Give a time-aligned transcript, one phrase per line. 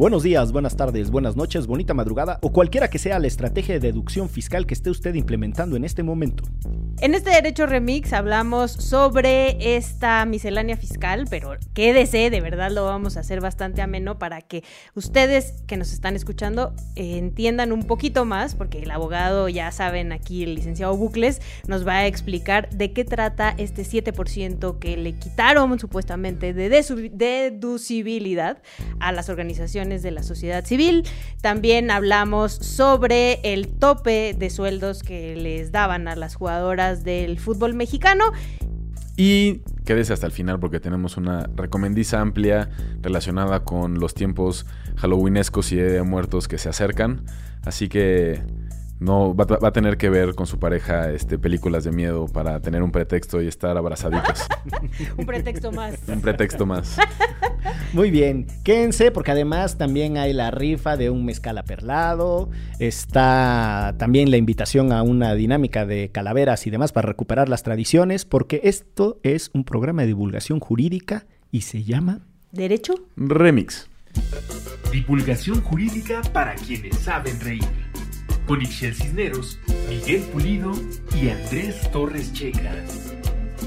[0.00, 3.80] Buenos días, buenas tardes, buenas noches, bonita madrugada o cualquiera que sea la estrategia de
[3.80, 6.42] deducción fiscal que esté usted implementando en este momento.
[7.02, 13.18] En este Derecho Remix hablamos sobre esta miscelánea fiscal, pero quédese, de verdad lo vamos
[13.18, 18.54] a hacer bastante ameno para que ustedes que nos están escuchando entiendan un poquito más,
[18.54, 23.04] porque el abogado, ya saben, aquí el licenciado Bucles, nos va a explicar de qué
[23.04, 26.70] trata este 7% que le quitaron supuestamente de
[27.12, 28.62] deducibilidad
[28.98, 31.04] a las organizaciones de la sociedad civil.
[31.40, 37.74] También hablamos sobre el tope de sueldos que les daban a las jugadoras del fútbol
[37.74, 38.32] mexicano.
[39.16, 42.70] Y quédese hasta el final porque tenemos una recomendiza amplia
[43.02, 44.64] relacionada con los tiempos
[44.96, 47.24] halloweenescos y de muertos que se acercan.
[47.62, 48.40] Así que
[49.00, 52.60] no va, va, a tener que ver con su pareja este, películas de miedo para
[52.60, 54.46] tener un pretexto y estar abrazaditos.
[55.16, 55.94] un pretexto más.
[56.06, 56.98] un pretexto más.
[57.94, 64.30] Muy bien, quédense porque además también hay la rifa de un mezcal aperlado, está también
[64.30, 69.18] la invitación a una dinámica de calaveras y demás para recuperar las tradiciones, porque esto
[69.22, 72.20] es un programa de divulgación jurídica y se llama
[72.52, 73.88] Derecho Remix.
[74.92, 77.89] Divulgación jurídica para quienes saben reír
[78.50, 80.72] con Ixel Cisneros, Miguel Pulido
[81.14, 82.74] y Andrés Torres Checa.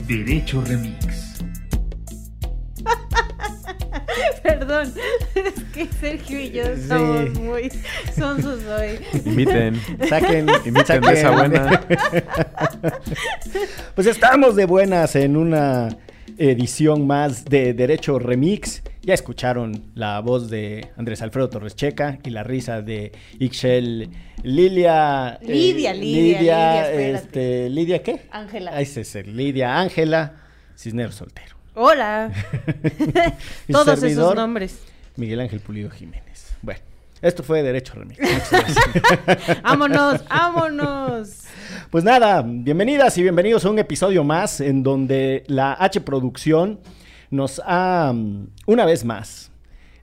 [0.05, 1.41] Derecho Remix.
[4.43, 4.93] Perdón,
[5.35, 7.71] es que Sergio y yo somos muy
[8.13, 8.99] sonsos hoy.
[9.23, 11.13] Inviten, saquen, inviten saquen.
[11.15, 11.81] esa buena.
[13.95, 15.97] pues estamos de buenas en una
[16.37, 18.81] edición más de Derecho Remix.
[19.01, 24.09] Ya escucharon la voz de Andrés Alfredo Torres Checa y la risa de Ixchel
[24.43, 25.39] Lilia.
[25.41, 27.13] Lidia, eh, Lidia, Lidia, Lidia, espérate.
[27.13, 28.21] este, ¿Lidia qué?
[28.31, 28.81] Ángela.
[28.81, 30.33] Es el Lidia Ángela
[30.77, 31.55] Cisneros Soltero.
[31.75, 32.31] Hola.
[33.72, 34.79] Todos servidor, esos nombres.
[35.16, 36.32] Miguel Ángel Pulido Jiménez.
[37.23, 38.19] Esto fue Derecho Remix.
[39.63, 41.45] Vámonos, vámonos.
[41.89, 46.81] Pues nada, bienvenidas y bienvenidos a un episodio más en donde la H Producción
[47.29, 49.53] nos ha, mm, una vez más,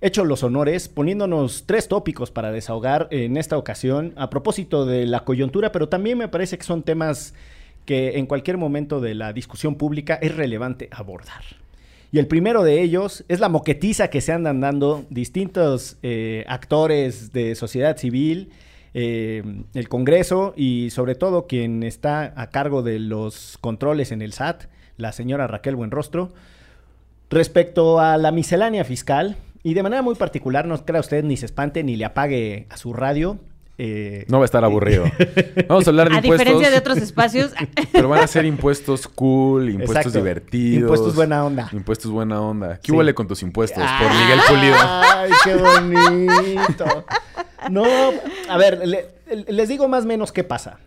[0.00, 5.26] hecho los honores poniéndonos tres tópicos para desahogar en esta ocasión a propósito de la
[5.26, 7.34] coyuntura, pero también me parece que son temas
[7.84, 11.59] que en cualquier momento de la discusión pública es relevante abordar.
[12.12, 17.32] Y el primero de ellos es la moquetiza que se andan dando distintos eh, actores
[17.32, 18.50] de sociedad civil,
[18.94, 19.44] eh,
[19.75, 24.65] el Congreso y sobre todo quien está a cargo de los controles en el SAT,
[24.97, 26.32] la señora Raquel Buenrostro,
[27.31, 29.37] respecto a la miscelánea fiscal.
[29.62, 32.76] Y de manera muy particular, no crea usted ni se espante ni le apague a
[32.76, 33.38] su radio.
[33.82, 35.04] Eh, No va a estar aburrido.
[35.68, 36.38] Vamos a hablar de A impuestos.
[36.38, 37.52] diferencia de otros espacios.
[37.92, 40.18] Pero van a ser impuestos cool, impuestos Exacto.
[40.18, 40.82] divertidos.
[40.82, 41.68] Impuestos buena onda.
[41.72, 42.76] Impuestos buena onda.
[42.76, 42.92] ¿Qué Sí.
[42.92, 43.82] huele con tus impuestos?
[43.82, 44.76] Por Miguel Pulido.
[44.78, 47.04] ¡Ay, qué bonito!
[47.70, 47.84] No,
[48.48, 49.06] a ver, le-
[49.48, 50.78] les digo más o menos qué pasa.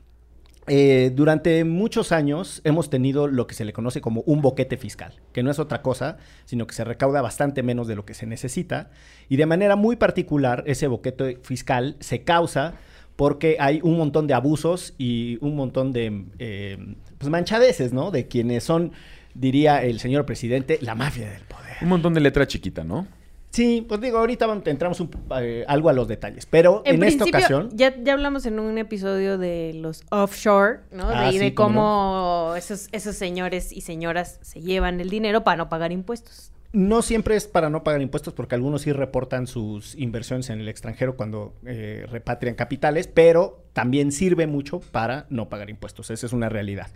[0.67, 5.13] Eh, durante muchos años hemos tenido lo que se le conoce como un boquete fiscal,
[5.33, 8.25] que no es otra cosa, sino que se recauda bastante menos de lo que se
[8.25, 8.89] necesita.
[9.29, 12.75] Y de manera muy particular, ese boquete fiscal se causa
[13.15, 16.77] porque hay un montón de abusos y un montón de eh,
[17.17, 18.11] pues manchadeces, ¿no?
[18.11, 18.91] De quienes son,
[19.33, 21.77] diría el señor presidente, la mafia del poder.
[21.81, 23.07] Un montón de letra chiquita, ¿no?
[23.53, 27.69] Sí, pues digo, ahorita entramos un- eh, algo a los detalles, pero en, esta ocasión...
[27.73, 31.07] Ya, ya hablamos en un episodio de los offshore, ¿no?
[31.09, 35.11] De, Ah, y sí, de cómo cómo esos, esos señores y señoras se llevan el
[35.11, 36.51] dinero para no pagar impuestos.
[36.71, 40.67] No siempre es para no pagar impuestos, porque algunos sí reportan sus inversiones en el
[40.67, 46.09] extranjero cuando eh, repatrian capitales, pero también sirve mucho para no pagar impuestos.
[46.09, 46.87] Esa es una realidad.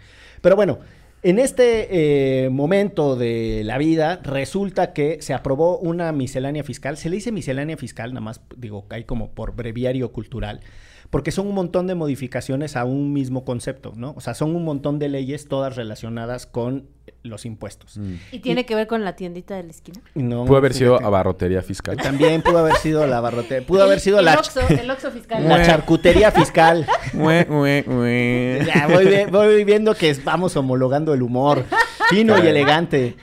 [0.42, 0.80] Pero bueno,
[1.24, 6.98] en este eh, momento de la vida resulta que se aprobó una miscelánea fiscal.
[6.98, 10.62] Se le dice miscelánea fiscal, nada más digo, hay como por breviario cultural.
[11.10, 14.14] Porque son un montón de modificaciones a un mismo concepto, ¿no?
[14.18, 16.88] O sea, son un montón de leyes todas relacionadas con
[17.24, 18.00] los impuestos.
[18.32, 20.02] ¿Y tiene que ver con la tiendita de la esquina?
[20.16, 21.98] No, Pudo haber sido abarrotería fiscal.
[21.98, 25.48] También pudo haber sido la barrote, pudo haber sido el la, Oxxo, el Oxxo fiscal.
[25.48, 26.86] la charcutería fiscal.
[27.14, 28.62] Ue, ue, ue.
[28.66, 31.64] Ya, voy, voy viendo que vamos homologando el humor
[32.10, 33.16] fino y elegante.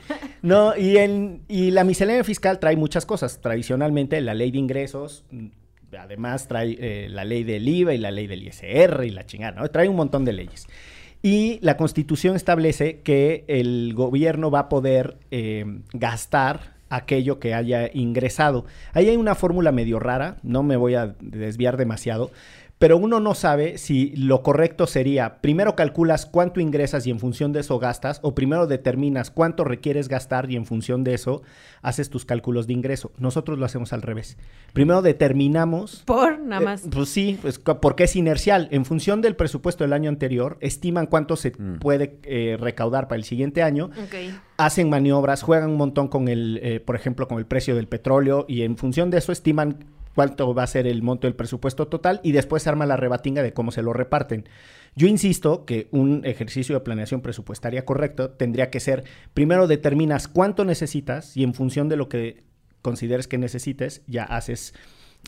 [0.42, 3.40] No, y, el, y la miscelánea fiscal trae muchas cosas.
[3.40, 5.46] Tradicionalmente la ley de ingresos, mm,
[5.96, 9.60] además trae eh, la ley del IVA y la ley del ISR y la chingada,
[9.60, 9.68] ¿no?
[9.68, 10.66] Trae un montón de leyes.
[11.22, 17.90] Y la constitución establece que el gobierno va a poder eh, gastar aquello que haya
[17.92, 18.66] ingresado.
[18.92, 22.30] Ahí hay una fórmula medio rara, no me voy a desviar demasiado,
[22.84, 27.50] pero uno no sabe si lo correcto sería, primero calculas cuánto ingresas y en función
[27.50, 31.40] de eso gastas, o primero determinas cuánto requieres gastar y en función de eso
[31.80, 33.10] haces tus cálculos de ingreso.
[33.16, 34.36] Nosotros lo hacemos al revés.
[34.74, 36.02] Primero determinamos...
[36.04, 36.82] Por, nada eh, más.
[36.90, 38.68] pues sí, pues, porque es inercial.
[38.70, 41.78] En función del presupuesto del año anterior, estiman cuánto se Mm.
[41.78, 44.34] puede eh, recaudar para el siguiente año Ok.
[44.58, 48.44] hacen maniobras, juegan un montón con el, eh, por ejemplo, con el precio del petróleo
[48.46, 49.78] y en función de eso estiman
[50.14, 53.42] cuánto va a ser el monto del presupuesto total y después se arma la rebatinga
[53.42, 54.48] de cómo se lo reparten.
[54.96, 60.64] Yo insisto que un ejercicio de planeación presupuestaria correcto tendría que ser, primero determinas cuánto
[60.64, 62.44] necesitas y en función de lo que
[62.80, 64.74] consideres que necesites, ya haces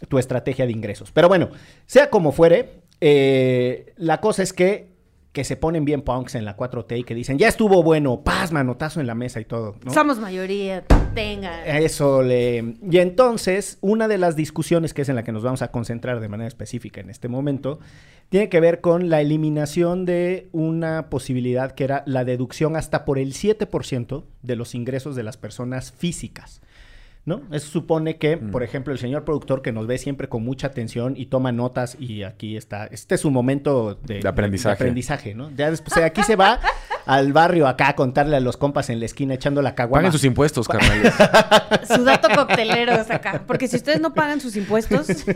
[0.08, 1.10] tu estrategia de ingresos.
[1.10, 1.50] Pero bueno,
[1.86, 4.95] sea como fuere, eh, la cosa es que
[5.36, 8.52] que se ponen bien punks en la 4T y que dicen, ya estuvo bueno, paz,
[8.52, 9.76] manotazo en la mesa y todo.
[9.84, 9.92] ¿no?
[9.92, 10.82] Somos mayoría,
[11.14, 11.62] tenga.
[11.66, 12.76] Eso le...
[12.90, 16.20] Y entonces, una de las discusiones que es en la que nos vamos a concentrar
[16.20, 17.80] de manera específica en este momento,
[18.30, 23.18] tiene que ver con la eliminación de una posibilidad que era la deducción hasta por
[23.18, 26.62] el 7% de los ingresos de las personas físicas.
[27.26, 27.42] ¿No?
[27.50, 28.52] Eso supone que, Mm.
[28.52, 31.96] por ejemplo, el señor productor que nos ve siempre con mucha atención y toma notas
[31.98, 34.74] y aquí está, este es su momento de, De aprendizaje.
[34.74, 35.50] aprendizaje, ¿no?
[35.56, 36.60] Ya después, aquí se va
[37.04, 39.98] al barrio acá a contarle a los compas en la esquina echando la caguama.
[40.02, 41.12] Paguen sus impuestos, carnales.
[41.92, 43.42] Su dato coctelero es acá.
[43.44, 45.08] Porque si ustedes no pagan sus impuestos,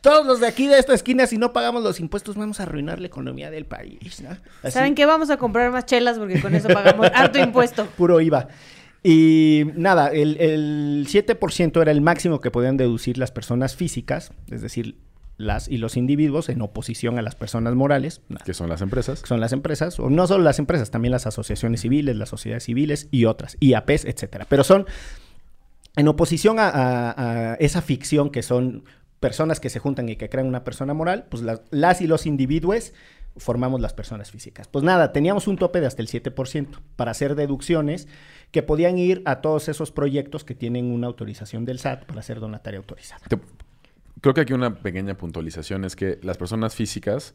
[0.00, 2.98] Todos los de aquí de esta esquina, si no pagamos los impuestos, vamos a arruinar
[3.00, 4.20] la economía del país.
[4.20, 4.30] ¿no?
[4.62, 5.06] Así, ¿saben qué?
[5.06, 7.86] Vamos a comprar más chelas porque con eso pagamos harto impuesto.
[7.96, 8.48] Puro IVA.
[9.02, 14.62] Y nada, el, el 7% era el máximo que podían deducir las personas físicas, es
[14.62, 14.96] decir,
[15.38, 19.22] las y los individuos en oposición a las personas morales, nada, que son las empresas.
[19.22, 22.64] que son las empresas, o no solo las empresas, también las asociaciones civiles, las sociedades
[22.64, 24.46] civiles y otras, IAPs, etcétera.
[24.48, 24.86] Pero son
[25.96, 28.84] en oposición a, a- a esa ficción que son
[29.18, 32.24] personas que se juntan y que crean una persona moral, pues las, las y los
[32.26, 32.92] individuos
[33.36, 34.68] formamos las personas físicas.
[34.68, 38.06] Pues nada, teníamos un tope de hasta el 7% para hacer deducciones
[38.52, 42.38] que podían ir a todos esos proyectos que tienen una autorización del SAT para ser
[42.38, 43.22] donataria autorizada.
[44.20, 47.34] Creo que aquí una pequeña puntualización es que las personas físicas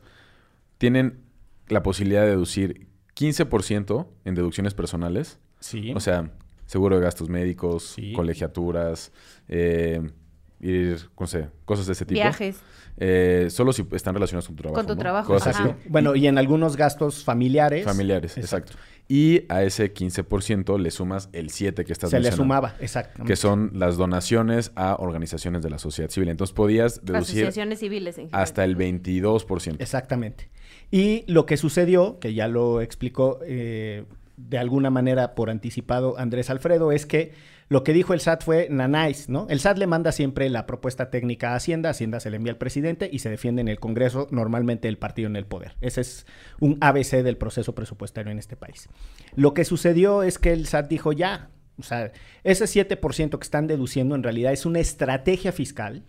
[0.77, 1.19] tienen
[1.67, 5.39] la posibilidad de deducir 15% en deducciones personales.
[5.59, 5.91] Sí.
[5.95, 6.31] O sea,
[6.65, 8.13] seguro de gastos médicos, Sí.
[8.13, 9.11] colegiaturas,
[9.49, 10.01] eh,
[10.59, 12.19] ir, no sé, cosas de ese tipo.
[12.19, 12.57] Viajes.
[12.99, 14.79] Eh, solo si están relacionados con tu trabajo.
[14.79, 14.99] Con tu ¿no?
[14.99, 15.69] trabajo, Cosas así.
[15.87, 17.85] bueno, y en algunos gastos familiares.
[17.85, 18.73] Familiares, exacto.
[19.07, 23.23] Y a ese 15% le sumas el 7 que estás Se le sumaba, exacto.
[23.23, 26.29] Que son las donaciones a organizaciones de la sociedad civil.
[26.29, 28.41] Entonces podías deducir Asociaciones civiles en general.
[28.43, 29.75] hasta el 22%.
[29.79, 30.49] Exactamente.
[30.91, 34.05] Y lo que sucedió, que ya lo explicó eh,
[34.37, 37.31] de alguna manera por anticipado Andrés Alfredo, es que
[37.69, 39.45] lo que dijo el SAT fue nanáis, ¿no?
[39.49, 42.57] El SAT le manda siempre la propuesta técnica a Hacienda, Hacienda se le envía al
[42.57, 45.75] presidente y se defiende en el Congreso, normalmente el partido en el poder.
[45.81, 46.25] Ese es
[46.59, 48.87] un ABC del proceso presupuestario en este país.
[49.35, 52.11] Lo que sucedió es que el SAT dijo ya, o sea,
[52.43, 56.03] ese 7% que están deduciendo en realidad es una estrategia fiscal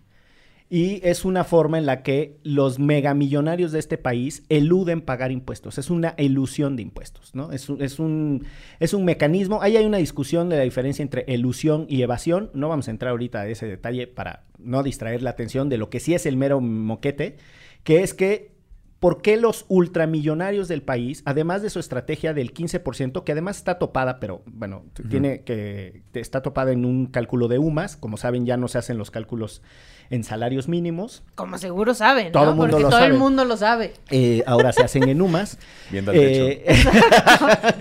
[0.70, 5.78] y es una forma en la que los megamillonarios de este país eluden pagar impuestos.
[5.78, 7.52] Es una ilusión de impuestos, ¿no?
[7.52, 8.44] Es, un- es, un,
[8.78, 9.62] es un mecanismo.
[9.62, 12.50] Ahí hay una discusión de la diferencia entre ilusión y evasión.
[12.52, 15.88] No vamos a entrar ahorita a ese detalle para no distraer la atención de lo
[15.88, 17.36] que sí es el mero moquete,
[17.82, 18.57] que es que
[19.00, 23.78] ¿Por qué los ultramillonarios del país, además de su estrategia del 15%, que además está
[23.78, 28.56] topada, pero bueno, tiene que está topada en un cálculo de UMAS, como saben ya
[28.56, 29.62] no se hacen los cálculos
[30.10, 32.50] en salarios mínimos, Como seguro saben, Todo ¿no?
[32.52, 33.12] el mundo Porque lo todo sabe.
[33.12, 33.92] el mundo lo sabe.
[34.10, 35.58] eh, ahora se hacen en UMAS.
[35.92, 36.64] Viendo al Eh,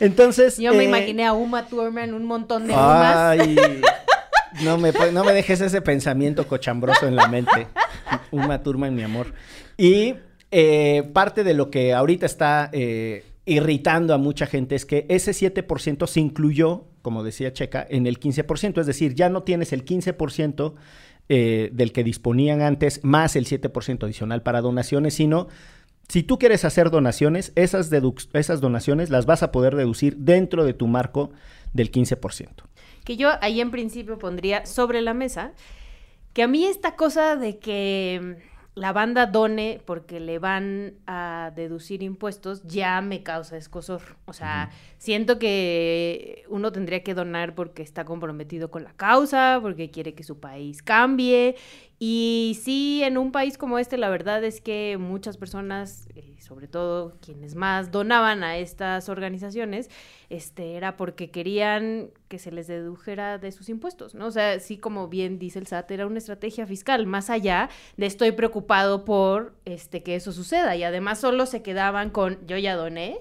[0.00, 0.58] Entonces.
[0.58, 3.16] Yo me eh, imaginé a Uma Thurman, un montón de Umas.
[3.16, 3.56] Ay,
[4.62, 7.66] no me, no me dejes ese pensamiento cochambroso en la mente.
[8.30, 9.32] Uma Thurman, mi amor.
[9.78, 10.16] Y
[10.50, 15.30] eh, parte de lo que ahorita está eh, irritando a mucha gente es que ese
[15.30, 18.80] 7% se incluyó, como decía Checa, en el 15%.
[18.80, 20.74] Es decir, ya no tienes el 15%
[21.28, 25.46] eh, del que disponían antes, más el 7% adicional para donaciones, sino
[26.08, 27.90] si tú quieres hacer donaciones, esas,
[28.32, 31.30] esas donaciones las vas a poder deducir dentro de tu marco
[31.72, 32.48] del 15%.
[33.04, 35.52] que yo ahí en principio pondría sobre la mesa
[36.32, 38.38] que a mí esta cosa de que
[38.78, 44.02] la banda done porque le van a deducir impuestos ya me causa escosor.
[44.26, 49.90] O sea, siento que uno tendría que donar porque está comprometido con la causa, porque
[49.90, 51.56] quiere que su país cambie
[51.98, 56.66] Y sí, en un país como este, la verdad es que muchas personas, eh, sobre
[56.66, 59.90] todo quienes más donaban a estas organizaciones,
[60.30, 64.26] este, era porque querían que se les dedujera de sus impuestos, ¿no?
[64.26, 68.06] O sea, sí, como bien dice el SAT, era una estrategia fiscal, más allá de
[68.06, 70.74] estoy preocupado por este, que eso suceda.
[70.76, 73.18] Y además solo se quedaban con yo ya doné.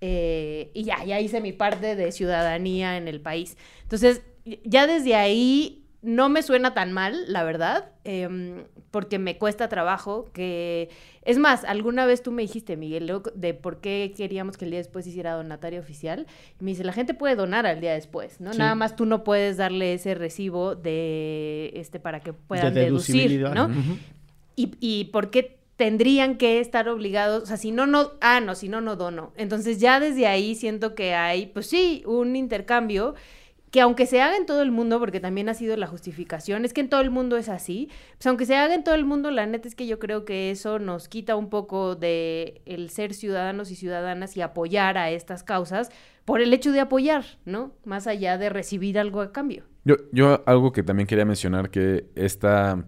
[0.00, 3.56] eh, y ya, ya hice mi parte de ciudadanía en el país.
[3.82, 4.22] Entonces,
[4.64, 10.30] ya desde ahí no me suena tan mal, la verdad, em, porque me cuesta trabajo
[10.32, 10.88] que...
[11.22, 14.80] Es más, alguna vez tú me dijiste, Miguel, de por qué queríamos que el día
[14.80, 16.26] después hiciera donatario oficial.
[16.58, 18.52] Y me dice, la gente puede donar al día después, ¿no?
[18.52, 18.58] Sí.
[18.58, 23.42] Nada más tú no puedes darle ese recibo de este para que puedan De deducir.
[23.50, 23.70] ¿no?
[24.56, 27.42] ¿Y, y por qué tendrían que estar obligados?
[27.42, 29.34] O sea, si no, no, ah, no, si no, no dono.
[29.36, 33.14] Entonces ya desde ahí siento que hay, pues sí, un intercambio
[33.70, 36.72] que aunque se haga en todo el mundo, porque también ha sido la justificación, es
[36.72, 39.30] que en todo el mundo es así, pues aunque se haga en todo el mundo,
[39.30, 43.14] la neta es que yo creo que eso nos quita un poco de el ser
[43.14, 45.90] ciudadanos y ciudadanas y apoyar a estas causas
[46.24, 47.72] por el hecho de apoyar, ¿no?
[47.84, 49.64] Más allá de recibir algo a cambio.
[49.84, 52.84] Yo, yo algo que también quería mencionar que esta,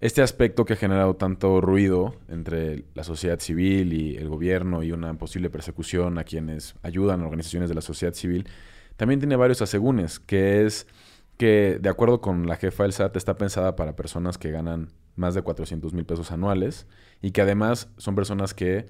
[0.00, 4.92] este aspecto que ha generado tanto ruido entre la sociedad civil y el gobierno y
[4.92, 8.46] una posible persecución a quienes ayudan a organizaciones de la sociedad civil,
[8.96, 10.86] también tiene varios asegúnes, que es
[11.36, 15.34] que de acuerdo con la jefa del SAT está pensada para personas que ganan más
[15.34, 16.86] de 400 mil pesos anuales
[17.22, 18.86] y que además son personas que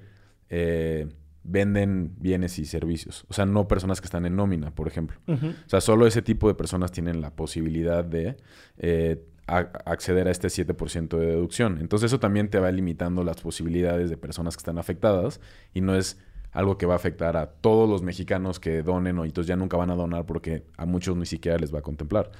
[0.49, 1.07] eh,
[1.43, 3.25] venden bienes y servicios.
[3.29, 5.17] O sea, no personas que están en nómina, por ejemplo.
[5.65, 8.37] O sea, solo ese tipo de personas tienen la posibilidad de
[8.77, 11.77] eh, a- acceder a este 7% de deducción.
[11.79, 15.39] Entonces eso también te va limitando las posibilidades de personas que están afectadas
[15.73, 16.19] y no es
[16.55, 19.75] algo que va a afectar a todos los mexicanos que donen o entonces ya nunca
[19.77, 22.31] van a donar porque a muchos ni siquiera les va a contemplar.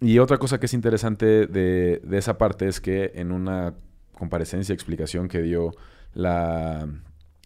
[0.00, 3.74] Y otra cosa que es interesante de, de esa parte es que en una
[4.12, 5.72] comparecencia, explicación que dio
[6.14, 6.88] la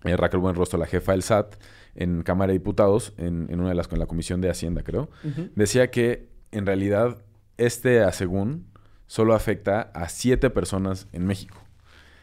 [0.05, 1.57] eh, Raquel Buenrostro, la jefa del SAT,
[1.95, 5.09] en Cámara de Diputados, en, en una de las con la Comisión de Hacienda, creo,
[5.55, 7.19] decía que en realidad
[7.57, 8.67] este asegún
[9.07, 11.59] solo afecta a siete personas en México.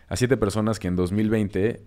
[0.08, 1.84] A siete personas que en 2020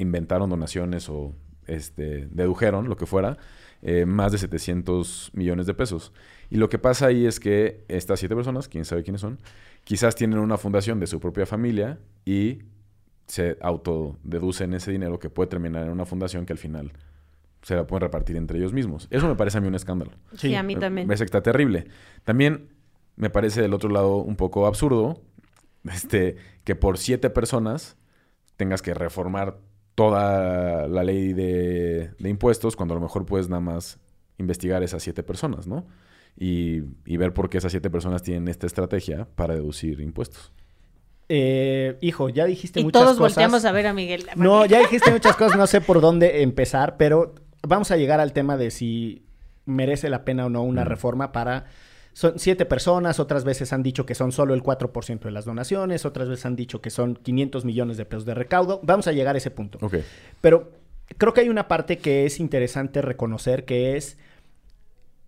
[0.00, 1.34] inventaron donaciones o
[1.66, 3.36] este, dedujeron, lo que fuera,
[3.82, 6.12] eh, más de 700 millones de pesos.
[6.50, 9.38] Y lo que pasa ahí es que estas siete personas, quién sabe quiénes son,
[9.84, 12.58] quizás tienen una fundación de su propia familia y
[13.26, 16.92] se autodeducen ese dinero que puede terminar en una fundación que al final
[17.62, 19.06] se la pueden repartir entre ellos mismos.
[19.10, 20.12] Eso me parece a mí un escándalo.
[20.36, 21.06] Sí, a mí Me- también.
[21.06, 21.86] Me parece que está terrible.
[22.24, 22.70] También
[23.16, 25.22] me parece del otro lado un poco absurdo
[25.84, 27.96] este, que por siete personas
[28.56, 29.58] tengas que reformar
[30.00, 33.98] toda la ley de, de impuestos cuando a lo mejor puedes nada más
[34.38, 35.84] investigar esas siete personas, ¿no?
[36.38, 40.52] Y, y ver por qué esas siete personas tienen esta estrategia para deducir impuestos.
[41.28, 43.34] Eh, hijo, ya dijiste Y muchas todos cosas.
[43.34, 44.24] volteamos a ver a Miguel.
[44.36, 48.32] No, ya dijiste muchas cosas, no sé por dónde empezar, pero vamos a llegar al
[48.32, 49.26] tema de si
[49.66, 50.88] merece la pena o no una Mm.
[50.88, 51.66] reforma para...
[52.12, 56.04] Son siete personas, otras veces han dicho que son solo el 4% de las donaciones,
[56.04, 58.80] otras veces han dicho que son 500 millones de pesos de recaudo.
[58.82, 59.78] Vamos a llegar a ese punto.
[60.40, 60.72] Pero
[61.18, 64.18] creo que hay una parte que es interesante reconocer, que es,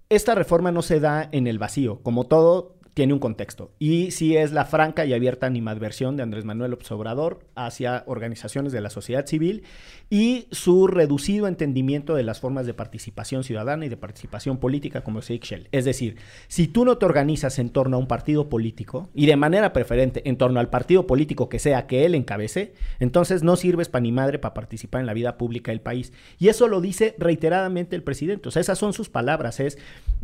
[0.08, 3.72] esta reforma no se da en el vacío, como todo tiene un contexto.
[3.78, 8.80] Y sí es la franca y abierta animadversión de Andrés Manuel Obrador hacia organizaciones de
[8.80, 9.64] la sociedad civil
[10.12, 15.20] y su reducido entendimiento de las formas de participación ciudadana y de participación política como
[15.20, 15.70] es Shell.
[15.72, 16.16] Es decir,
[16.48, 20.28] si tú no te organizas en torno a un partido político y de manera preferente
[20.28, 24.12] en torno al partido político que sea que él encabece, entonces no sirves para ni
[24.12, 26.12] madre para participar en la vida pública del país.
[26.38, 28.50] Y eso lo dice reiteradamente el presidente.
[28.50, 29.60] O sea, esas son sus palabras.
[29.60, 29.78] Es,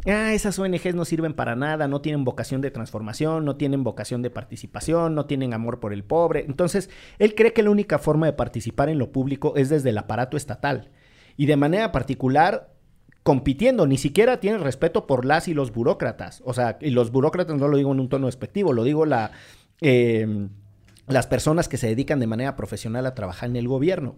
[0.05, 4.21] ah, esas ONGs no sirven para nada, no tienen vocación de transformación, no tienen vocación
[4.21, 6.45] de participación, no tienen amor por el pobre.
[6.47, 9.99] Entonces, él cree que la única forma de participar en lo público es desde el
[9.99, 10.91] aparato estatal.
[11.37, 12.73] Y de manera particular,
[13.23, 16.43] compitiendo, ni siquiera tiene respeto por las y los burócratas.
[16.45, 19.05] O sea, y los burócratas no lo digo en un tono despectivo, lo digo
[19.81, 20.49] eh,
[21.07, 24.17] las personas que se dedican de manera profesional a trabajar en el gobierno.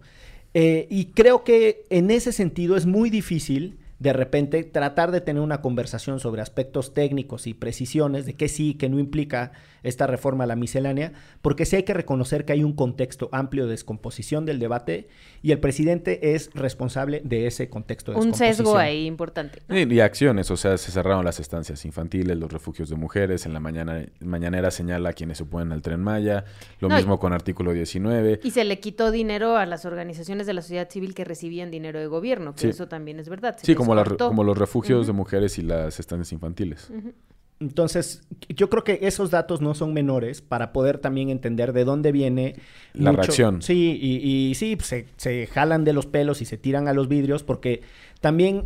[0.54, 5.42] Eh, y creo que en ese sentido es muy difícil de repente tratar de tener
[5.42, 9.52] una conversación sobre aspectos técnicos y precisiones de qué sí, qué no implica
[9.82, 13.64] esta reforma a la miscelánea, porque sí hay que reconocer que hay un contexto amplio
[13.64, 15.08] de descomposición del debate
[15.42, 18.80] y el presidente es responsable de ese contexto de Un sesgo descomposición.
[18.80, 19.62] ahí importante.
[19.68, 19.78] ¿no?
[19.78, 23.52] Y, y acciones, o sea, se cerraron las estancias infantiles, los refugios de mujeres, en
[23.54, 26.44] la mañana, mañanera señala a quienes se oponen al Tren Maya,
[26.80, 28.40] lo No, y- mismo con artículo 19.
[28.42, 31.99] Y se le quitó dinero a las organizaciones de la sociedad civil que recibían dinero
[32.00, 32.68] de gobierno, que Sí.
[32.68, 33.56] eso también es verdad.
[33.56, 36.90] se Sí, como, la como los refugios de mujeres y las estancias infantiles.
[36.90, 37.12] Ujú.
[37.60, 42.10] Entonces, yo creo que esos datos no son menores para poder también entender de dónde
[42.10, 42.56] viene
[42.94, 43.60] La reacción.
[43.60, 46.94] Sí, y, y sí, pues, se, se jalan de los pelos y se tiran a
[46.94, 47.82] los vidrios porque
[48.20, 48.64] también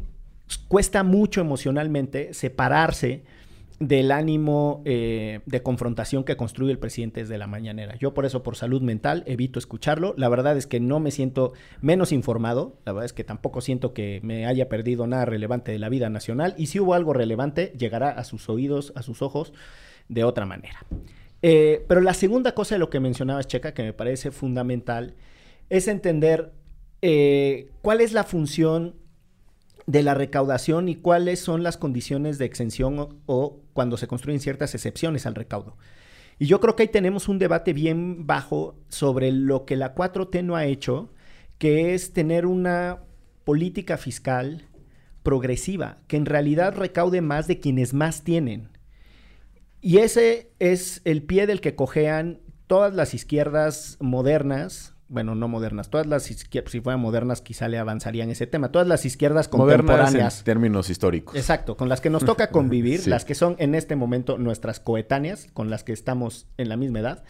[0.68, 3.24] cuesta mucho emocionalmente separarse
[3.81, 7.97] del ánimo eh, de confrontación que construye el presidente desde la mañanera.
[7.97, 10.14] Yo por eso, por salud mental, evito escucharlo.
[10.16, 12.78] La verdad es que no me siento menos informado.
[12.85, 16.09] La verdad es que tampoco siento que me haya perdido nada relevante de la vida
[16.09, 16.54] nacional.
[16.57, 19.52] Y si hubo algo relevante, llegará a sus oídos, a sus ojos,
[20.09, 20.85] de otra manera.
[21.43, 25.14] Eh, pero la segunda cosa de lo que mencionabas, Checa, que me parece fundamental,
[25.69, 26.52] es entender
[27.02, 28.95] eh, cuál es la función
[29.87, 34.75] de la recaudación y cuáles son las condiciones de exención o, cuando se construyen ciertas
[34.75, 35.76] excepciones al recaudo.
[36.38, 40.43] Y yo creo que ahí tenemos un debate bien bajo sobre lo que la 4T
[40.43, 41.12] no ha hecho,
[41.59, 43.00] que es tener una
[43.45, 44.69] política fiscal
[45.23, 48.71] progresiva, que en realidad recaude más de quienes más tienen.
[49.81, 55.90] Y ese es el pie del que cojean todas las izquierdas modernas, bueno, no modernas,
[55.90, 60.12] todas las izquierdas, si fueran modernas quizá le avanzarían ese tema, todas las izquierdas contemporáneas.
[60.12, 61.37] Modernas en términos históricos.
[61.37, 63.11] Exacto, con las que nos toca convivir, sí.
[63.11, 67.00] las que son en este momento nuestras coetáneas, con las que estamos en la misma
[67.00, 67.25] edad.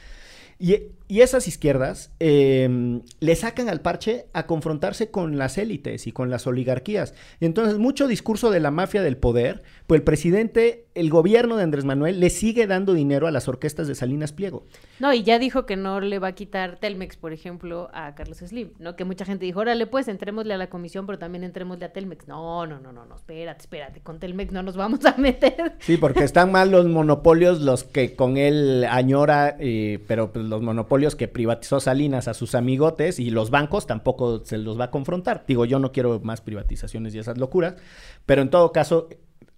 [0.59, 0.77] Y,
[1.07, 6.31] y esas izquierdas eh, le sacan al parche a confrontarse con las élites y con
[6.31, 7.15] las oligarquías.
[7.41, 11.65] Y entonces mucho discurso de la mafia del poder, pues el presidente, el gobierno de
[11.65, 14.65] Andrés Manuel le sigue dando dinero a las orquestas de Salinas Pliego.
[14.99, 18.39] No, y ya dijo que no le va a quitar Telmex, por ejemplo, a Carlos
[18.39, 18.97] Slim, ¿no?
[18.97, 22.29] Que mucha gente dijo, órale, pues entrémosle a la comisión, pero también entrémosle a Telmex.
[22.29, 25.75] No, no, no, no, no, espérate, espérate, con Telmex no nos vamos a meter.
[25.81, 30.63] Sí, porque están mal los monopolios, los que con él añora, eh, pero pues los
[30.63, 34.91] monopolios que privatizó Salinas a sus amigotes y los bancos tampoco se los va a
[34.91, 35.45] confrontar.
[35.47, 37.75] Digo, yo no quiero más privatizaciones y esas locuras,
[38.27, 39.09] pero en todo caso,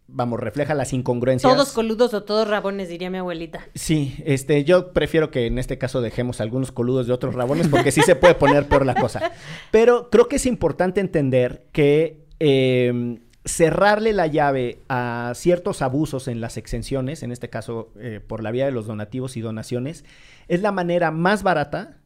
[0.08, 1.52] vamos, refleja las incongruencias.
[1.52, 3.60] Todos coludos o todos rabones, diría mi abuelita.
[3.74, 7.92] Sí, este, yo prefiero que en este caso dejemos algunos coludos de otros rabones porque
[7.92, 9.32] sí se puede poner por la cosa.
[9.70, 16.40] Pero creo que es importante entender que eh, cerrarle la llave a ciertos abusos en
[16.40, 20.04] las exenciones, en este caso eh, por la vía de los donativos y donaciones,
[20.48, 21.98] es la manera más barata,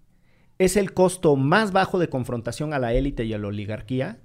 [0.58, 4.18] es el costo más bajo de confrontación a la élite y a la oligarquía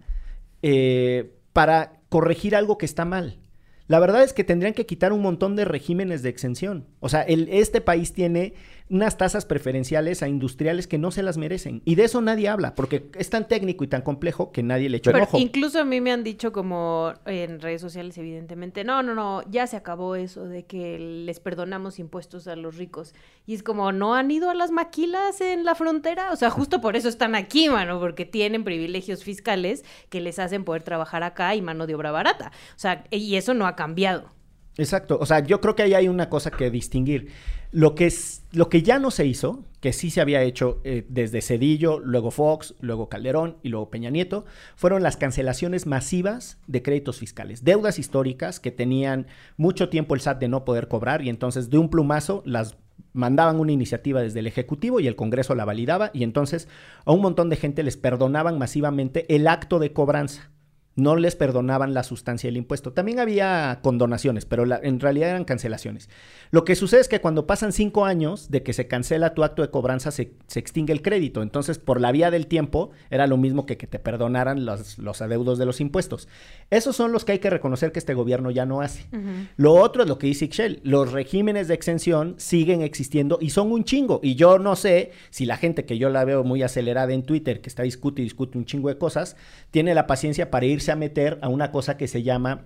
[0.61, 3.39] eh, para corregir algo que está mal.
[3.87, 6.87] La verdad es que tendrían que quitar un montón de regímenes de exención.
[6.99, 8.55] O sea, este país tiene
[8.89, 11.81] unas tasas preferenciales a industriales que no se las merecen.
[11.85, 14.97] Y de eso nadie habla, porque es tan técnico y tan complejo que nadie le
[14.97, 15.37] echa Pero el ojo.
[15.39, 19.65] Incluso a mí me han dicho como en redes sociales, evidentemente, no, no, no, ya
[19.65, 23.13] se acabó eso de que les perdonamos impuestos a los ricos.
[23.47, 26.31] Y es como, ¿no han ido a las maquilas en la frontera?
[26.31, 30.63] O sea, justo por eso están aquí, mano, porque tienen privilegios fiscales que les hacen
[30.63, 32.51] poder trabajar acá y mano de obra barata.
[32.75, 34.34] O sea, y eso no ha cambiado.
[34.77, 37.29] Exacto, o sea, yo creo que ahí hay una cosa que distinguir.
[37.71, 41.05] Lo que, es, lo que ya no se hizo, que sí se había hecho eh,
[41.07, 46.81] desde Cedillo, luego Fox, luego Calderón y luego Peña Nieto, fueron las cancelaciones masivas de
[46.81, 51.29] créditos fiscales, deudas históricas que tenían mucho tiempo el SAT de no poder cobrar y
[51.29, 52.77] entonces de un plumazo las
[53.13, 56.67] mandaban una iniciativa desde el Ejecutivo y el Congreso la validaba y entonces
[57.05, 60.51] a un montón de gente les perdonaban masivamente el acto de cobranza
[60.95, 62.93] no les perdonaban la sustancia del impuesto.
[62.93, 66.09] También había condonaciones, pero la, en realidad eran cancelaciones.
[66.51, 69.61] Lo que sucede es que cuando pasan cinco años de que se cancela tu acto
[69.61, 71.41] de cobranza, se, se extingue el crédito.
[71.41, 75.21] Entonces, por la vía del tiempo, era lo mismo que que te perdonaran los, los
[75.21, 76.27] adeudos de los impuestos.
[76.69, 79.07] Esos son los que hay que reconocer que este gobierno ya no hace.
[79.11, 79.47] Uh -huh.
[79.57, 80.79] Lo otro es lo que dice Ixchel.
[80.83, 84.19] Los regímenes de exención siguen existiendo y son un chingo.
[84.23, 87.61] Y yo no sé si la gente que yo la veo muy acelerada en Twitter,
[87.61, 89.35] que está discute y discute un chingo de cosas,
[89.71, 92.65] tiene la paciencia para irse a meter a una cosa que se llama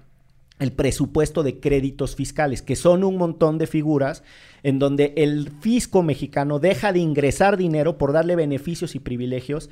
[0.60, 4.24] el presupuesto de créditos fiscales, que son un montón de figuras
[4.62, 9.70] en donde el fisco mexicano deja de ingresar dinero por darle beneficios y privilegios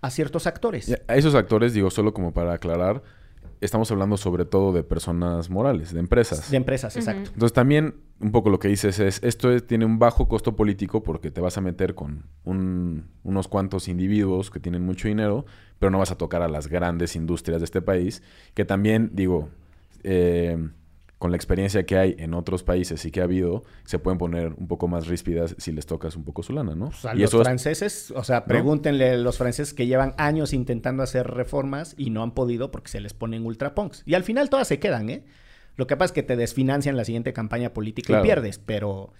[0.00, 0.94] a ciertos actores.
[1.06, 3.02] A esos actores, digo, solo como para aclarar,
[3.60, 6.50] estamos hablando sobre todo de personas morales, de empresas.
[6.50, 7.02] De empresas, uh -huh.
[7.02, 7.30] exacto.
[7.32, 11.02] Entonces también un poco lo que dices es, esto es, tiene un bajo costo político
[11.02, 15.44] porque te vas a meter con un, unos cuantos individuos que tienen mucho dinero,
[15.78, 18.22] pero no vas a tocar a las grandes industrias de este país,
[18.54, 19.48] que también, digo,
[20.04, 20.56] eh,
[21.18, 24.52] con la experiencia que hay en otros países y que ha habido, se pueden poner
[24.56, 26.90] un poco más ríspidas si les tocas un poco su lana, ¿no?
[26.90, 28.10] Pues a y los franceses, es...
[28.10, 32.32] o sea, pregúntenle a los franceses que llevan años intentando hacer reformas y no han
[32.32, 34.02] podido porque se les ponen ultrapunks.
[34.04, 35.24] Y al final todas se quedan, ¿eh?
[35.76, 38.24] Lo que pasa es que te desfinancian la siguiente campaña política claro.
[38.24, 39.12] y pierdes, pero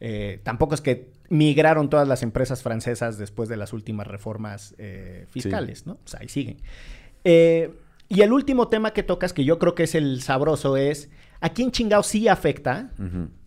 [0.00, 5.26] eh, tampoco es que migraron todas las empresas francesas después de las últimas reformas eh,
[5.30, 5.84] fiscales, sí.
[5.86, 5.94] ¿no?
[5.94, 6.58] O sea, ahí siguen.
[7.24, 7.74] Eh,
[8.08, 11.50] y el último tema que tocas, que yo creo que es el sabroso, es ¿A
[11.50, 12.90] quién chingado sí afecta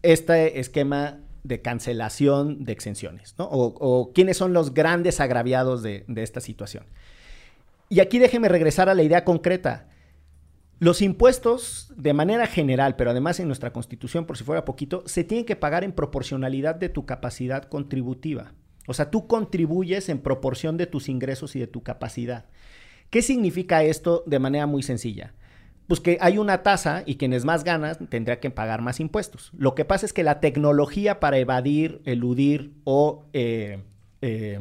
[0.01, 3.35] este esquema de cancelación de exenciones?
[3.37, 3.45] ¿no?
[3.45, 6.85] O, o quiénes son los grandes agraviados de, de esta situación.
[7.89, 9.89] Y aquí déjeme regresar a la idea concreta.
[10.79, 15.23] Los impuestos, de manera general, pero además en nuestra constitución, por si fuera poquito, se
[15.23, 18.53] tienen que pagar en proporcionalidad de tu capacidad contributiva.
[18.87, 22.45] O sea, tú contribuyes en proporción de tus ingresos y de tu capacidad.
[23.09, 25.33] ¿Qué significa esto de manera muy sencilla?
[25.91, 29.51] Pues que hay una tasa y quienes más ganan tendrían que pagar más impuestos.
[29.57, 33.83] Lo que pasa es que la tecnología para evadir, eludir o eh,
[34.21, 34.57] eh,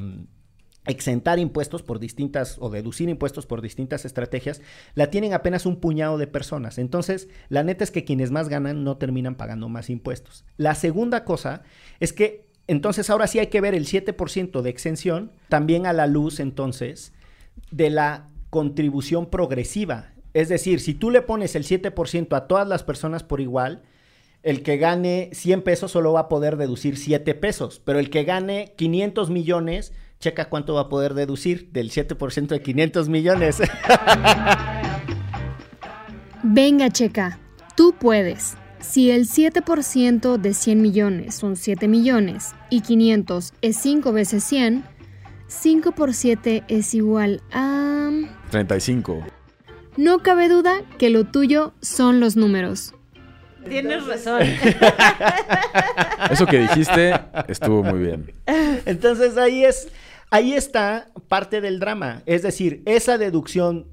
[0.87, 4.61] exentar impuestos por distintas o deducir impuestos por distintas estrategias,
[4.97, 6.79] la tienen apenas un puñado de personas.
[6.79, 10.45] Entonces, la neta es que quienes más ganan no terminan pagando más impuestos.
[10.57, 11.63] La segunda cosa
[12.01, 16.09] es que entonces ahora sí hay que ver el 7% de exención también a la
[16.09, 17.13] luz entonces
[17.71, 20.11] de la contribución progresiva.
[20.35, 23.83] Es decir, si tú le pones el 7% a todas las personas por igual,
[24.43, 28.25] el que gane 100 pesos solo va a poder deducir 7 pesos, pero el que
[28.25, 33.59] gane 500 millones, checa cuánto va a poder deducir del 7% de 500 millones.
[36.43, 37.39] Venga, checa,
[37.77, 38.57] tú puedes.
[38.81, 44.85] Si el 7% de 100 millones son 7 millones y 500 es 5 veces 100,
[45.49, 48.11] 5 por 7 es igual a...
[48.51, 49.23] 35.
[50.01, 52.95] No cabe duda que lo tuyo son los números.
[53.69, 54.41] Tienes razón.
[56.31, 57.13] Eso que dijiste
[57.49, 58.33] estuvo muy bien.
[58.87, 59.89] Entonces ahí es,
[60.31, 62.23] ahí está parte del drama.
[62.25, 63.89] Es decir, esa deducción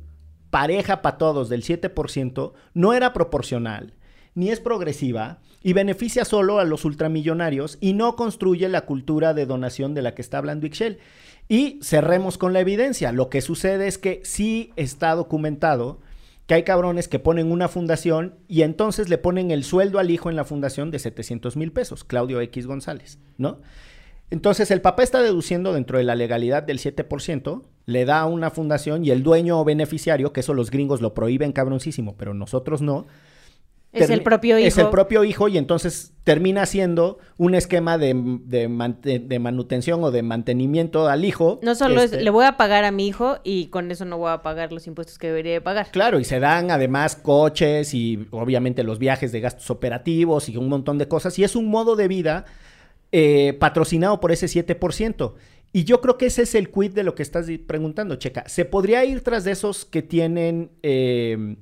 [0.49, 3.93] pareja para todos del 7% no era proporcional,
[4.33, 9.45] ni es progresiva y beneficia solo a los ultramillonarios y no construye la cultura de
[9.45, 10.99] donación de la que está hablando Ixchel.
[11.49, 13.11] Y cerremos con la evidencia.
[13.11, 15.99] Lo que sucede es que sí está documentado
[16.47, 20.29] que hay cabrones que ponen una fundación y entonces le ponen el sueldo al hijo
[20.29, 23.59] en la fundación de 700 mil pesos, Claudio X González, ¿no?
[24.29, 28.49] Entonces el papá está deduciendo dentro de la legalidad del 7%, le da a una
[28.49, 32.81] fundación y el dueño o beneficiario, que eso los gringos lo prohíben cabroncísimo, pero nosotros
[32.81, 33.07] no.
[34.03, 34.67] Es el propio hijo.
[34.67, 40.23] Es el propio hijo y entonces termina siendo un esquema de, de, manutención o de
[40.23, 41.59] mantenimiento al hijo.
[41.63, 44.17] No solo Este, es, le voy a pagar a mi hijo y con eso no
[44.17, 45.89] voy a pagar los impuestos que debería de pagar.
[45.91, 50.67] Claro, y se dan además coches y obviamente los viajes de gastos operativos y un
[50.67, 51.39] montón de cosas.
[51.39, 52.45] Y es un modo de vida
[53.11, 55.33] eh, patrocinado por ese 7%.
[55.71, 58.47] Y yo creo que ese es el quid de lo que estás preguntando, Checa.
[58.47, 60.71] ¿Se podría ir tras de esos que tienen...
[60.83, 61.55] eh,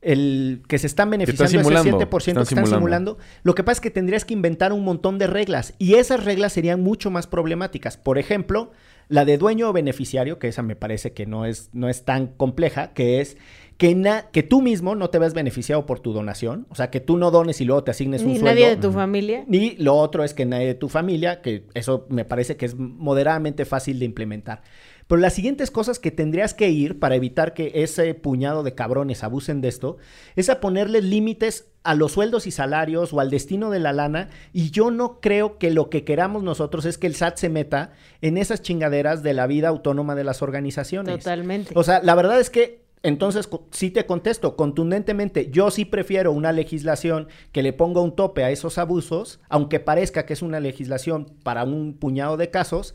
[0.00, 2.76] el que se están beneficiando ese simulando, 7% que están están simulando.
[2.76, 3.18] simulando.
[3.42, 6.52] Lo que pasa es que tendrías que inventar un montón de reglas y esas reglas
[6.52, 7.96] serían mucho más problemáticas.
[7.96, 8.70] Por ejemplo,
[9.08, 12.26] la de dueño o beneficiario, que esa me parece que no es, no es tan
[12.28, 13.36] compleja, que es
[13.78, 17.00] que, na- que tú mismo no te ves beneficiado por tu donación, o sea, que
[17.00, 18.50] tú no dones y luego te asignes un Ni sueldo.
[18.54, 19.44] nadie de tu familia.
[19.46, 22.74] Ni lo otro es que nadie de tu familia, que eso me parece que es
[22.76, 24.62] moderadamente fácil de implementar.
[25.08, 29.24] Pero las siguientes cosas que tendrías que ir para evitar que ese puñado de cabrones
[29.24, 29.96] abusen de esto,
[30.36, 34.28] es a ponerles límites a los sueldos y salarios o al destino de la lana.
[34.52, 37.92] Y yo no creo que lo que queramos nosotros es que el SAT se meta
[38.20, 41.18] en esas chingaderas de la vida autónoma de las organizaciones.
[41.18, 41.72] Totalmente.
[41.74, 46.52] O sea, la verdad es que entonces sí te contesto contundentemente, yo sí prefiero una
[46.52, 51.26] legislación que le ponga un tope a esos abusos, aunque parezca que es una legislación
[51.42, 52.94] para un puñado de casos,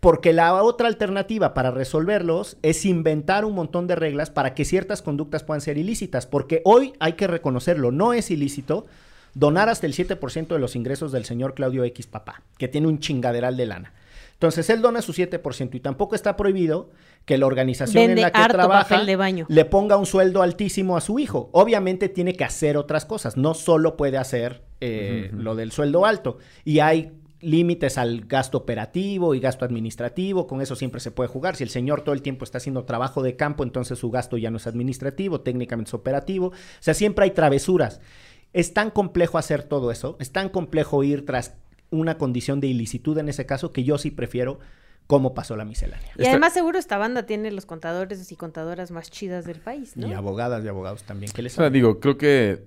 [0.00, 5.02] porque la otra alternativa para resolverlos es inventar un montón de reglas para que ciertas
[5.02, 8.86] conductas puedan ser ilícitas, porque hoy hay que reconocerlo, no es ilícito
[9.34, 12.98] donar hasta el 7% de los ingresos del señor Claudio X Papá, que tiene un
[12.98, 13.92] chingaderal de lana.
[14.32, 16.88] Entonces él dona su 7% y tampoco está prohibido
[17.26, 19.46] que la organización Vende en la que harto trabaja papel de baño.
[19.50, 21.50] le ponga un sueldo altísimo a su hijo.
[21.52, 26.38] Obviamente tiene que hacer otras cosas, no solo puede hacer eh, lo del sueldo alto.
[26.64, 31.56] Y hay límites al gasto operativo y gasto administrativo, con eso siempre se puede jugar.
[31.56, 34.50] Si el señor todo el tiempo está haciendo trabajo de campo, entonces su gasto ya
[34.50, 36.48] no es administrativo, técnicamente es operativo.
[36.48, 38.00] O sea, siempre hay travesuras.
[38.52, 41.54] Es tan complejo hacer todo eso, es tan complejo ir tras
[41.90, 44.58] una condición de ilicitud en ese caso que yo sí prefiero
[45.06, 46.12] cómo pasó la miscelánea.
[46.16, 50.06] Y además seguro esta banda tiene los contadores y contadoras más chidas del país, ¿no?
[50.06, 51.32] Y abogadas y abogados también.
[51.32, 52.64] ¿Qué les O sea, digo, creo que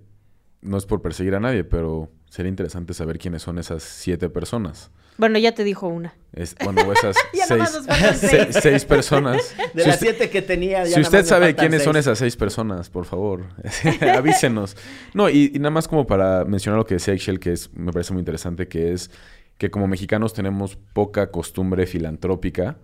[0.61, 4.89] no es por perseguir a nadie, pero sería interesante saber quiénes son esas siete personas.
[5.17, 6.15] Bueno, ya te dijo una.
[6.33, 7.15] Es, bueno, esas
[7.47, 7.79] seis,
[8.15, 8.57] seis.
[8.59, 9.55] seis personas.
[9.75, 12.35] De Si las usted- siete que tenía, ya Si usted sabe quiénes son esas seis
[12.35, 13.43] personas, por favor,
[14.17, 14.75] avísenos.
[15.13, 17.91] No, y, y nada más como para mencionar lo que decía Excel, que es, me
[17.93, 19.11] parece muy interesante, que es
[19.59, 22.77] que como mexicanos tenemos poca costumbre filantrópica.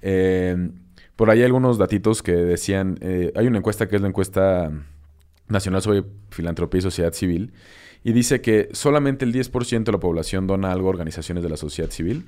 [0.00, 0.70] Eh,
[1.16, 4.70] por ahí hay algunos datitos que decían, eh, hay una encuesta que es la encuesta
[5.48, 7.52] Nacional sobre Filantropía y Sociedad Civil
[8.06, 11.56] y dice que solamente el 10% de la población dona algo a organizaciones de la
[11.56, 12.26] sociedad civil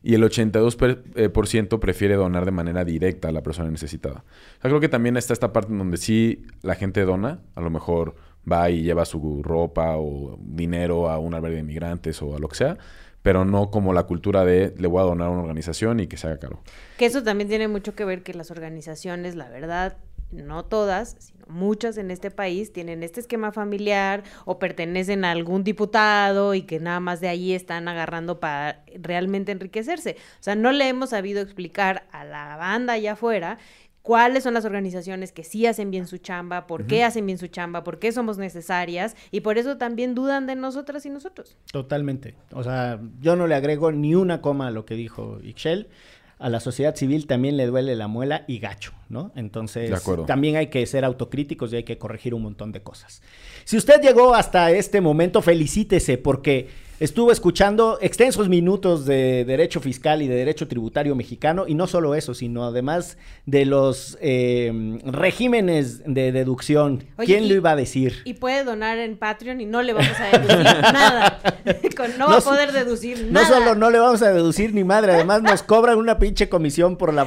[0.00, 4.22] y el 82% eh, prefiere donar de manera directa a la persona necesitada.
[4.58, 7.70] O creo que también está esta parte en donde sí la gente dona, a lo
[7.70, 8.14] mejor
[8.48, 12.46] va y lleva su ropa o dinero a un albergue de inmigrantes o a lo
[12.46, 12.78] que sea,
[13.22, 16.18] pero no como la cultura de le voy a donar a una organización y que
[16.18, 16.60] se haga caro.
[16.98, 19.96] Que eso también tiene mucho que ver que las organizaciones, la verdad,
[20.30, 26.54] no todas, muchas en este país tienen este esquema familiar o pertenecen a algún diputado
[26.54, 30.16] y que nada más de ahí están agarrando para realmente enriquecerse.
[30.40, 33.58] O sea, no le hemos sabido explicar a la banda allá afuera
[34.06, 37.48] cuáles son las organizaciones que sí hacen bien su chamba, por qué hacen bien su
[37.48, 41.58] chamba, por qué somos necesarias y por eso también dudan de nosotras y nosotros.
[41.72, 42.36] Totalmente.
[42.52, 45.88] O sea, yo no le agrego ni una coma a lo que dijo Ixchel.
[46.38, 49.32] A la sociedad civil también le duele la muela y gacho, ¿no?
[49.36, 49.90] Entonces,
[50.26, 53.22] también hay que ser autocríticos y hay que corregir un montón de cosas.
[53.64, 56.68] Si usted llegó hasta este momento, felicítese porque
[56.98, 62.14] Estuvo escuchando extensos minutos de derecho fiscal y de derecho tributario mexicano, y no solo
[62.14, 67.04] eso, sino además de los eh, regímenes de deducción.
[67.18, 68.22] ¿Quién lo iba a decir?
[68.24, 71.38] Y puede donar en Patreon y no le vamos a deducir nada.
[72.18, 73.46] no, va a poder deducir nada.
[73.46, 76.96] No solo no le vamos a deducir ni madre, además nos cobran una pinche comisión
[76.96, 77.26] por, la,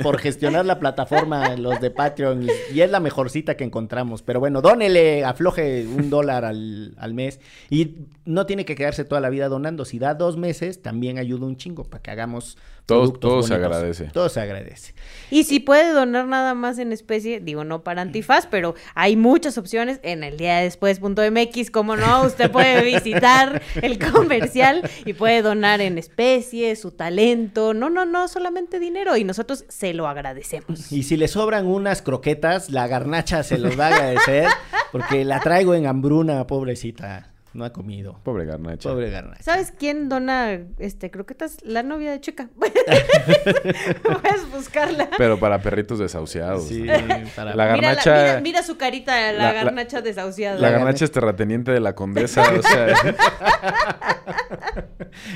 [0.00, 4.22] por gestionar la plataforma, los de Patreon, y, es la mejorcita que encontramos.
[4.22, 9.20] Pero bueno, dónele, afloje un dólar al, al mes, y no tiene que quedarse toda
[9.20, 9.84] la vida donando.
[9.84, 12.56] Si da dos meses, también ayuda un chingo para que hagamos
[12.88, 14.04] todo, todo se agradece.
[14.06, 14.94] Todo se agradece.
[15.30, 19.58] Y si puede donar nada más en especie, digo no para antifaz, pero hay muchas
[19.58, 25.82] opciones en el día después.mx, como no, usted puede visitar el comercial y puede donar
[25.82, 30.90] en especie, su talento, no, no, no, solamente dinero y nosotros se lo agradecemos.
[30.90, 34.48] Y si le sobran unas croquetas, la garnacha se los va a agradecer
[34.92, 37.34] porque la traigo en hambruna, pobrecita.
[37.54, 38.20] No ha comido.
[38.24, 38.88] Pobre Garnacha.
[38.88, 39.42] Pobre Garnacha.
[39.42, 41.58] ¿Sabes quién dona este croquetas?
[41.62, 42.50] La novia de Chica.
[42.56, 45.08] Puedes buscarla.
[45.16, 46.68] Pero para perritos desahuciados.
[46.68, 46.86] Sí,
[47.34, 47.54] para...
[47.54, 48.40] La garnacha...
[48.42, 50.58] Mira, su carita, la, garnacha desahuciada.
[50.58, 52.94] La, garnacha es terrateniente de la condesa, o sea...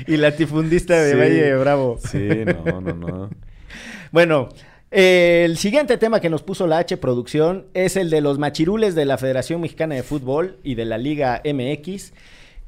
[0.07, 1.99] y latifundista de Valle Bravo.
[1.99, 3.31] Sí, no, no, no.
[4.11, 4.51] Bueno,
[4.93, 9.07] el siguiente tema que nos puso la H Producción es el de los machirules de
[9.07, 12.13] la Federación Mexicana de Fútbol y de la Liga MX,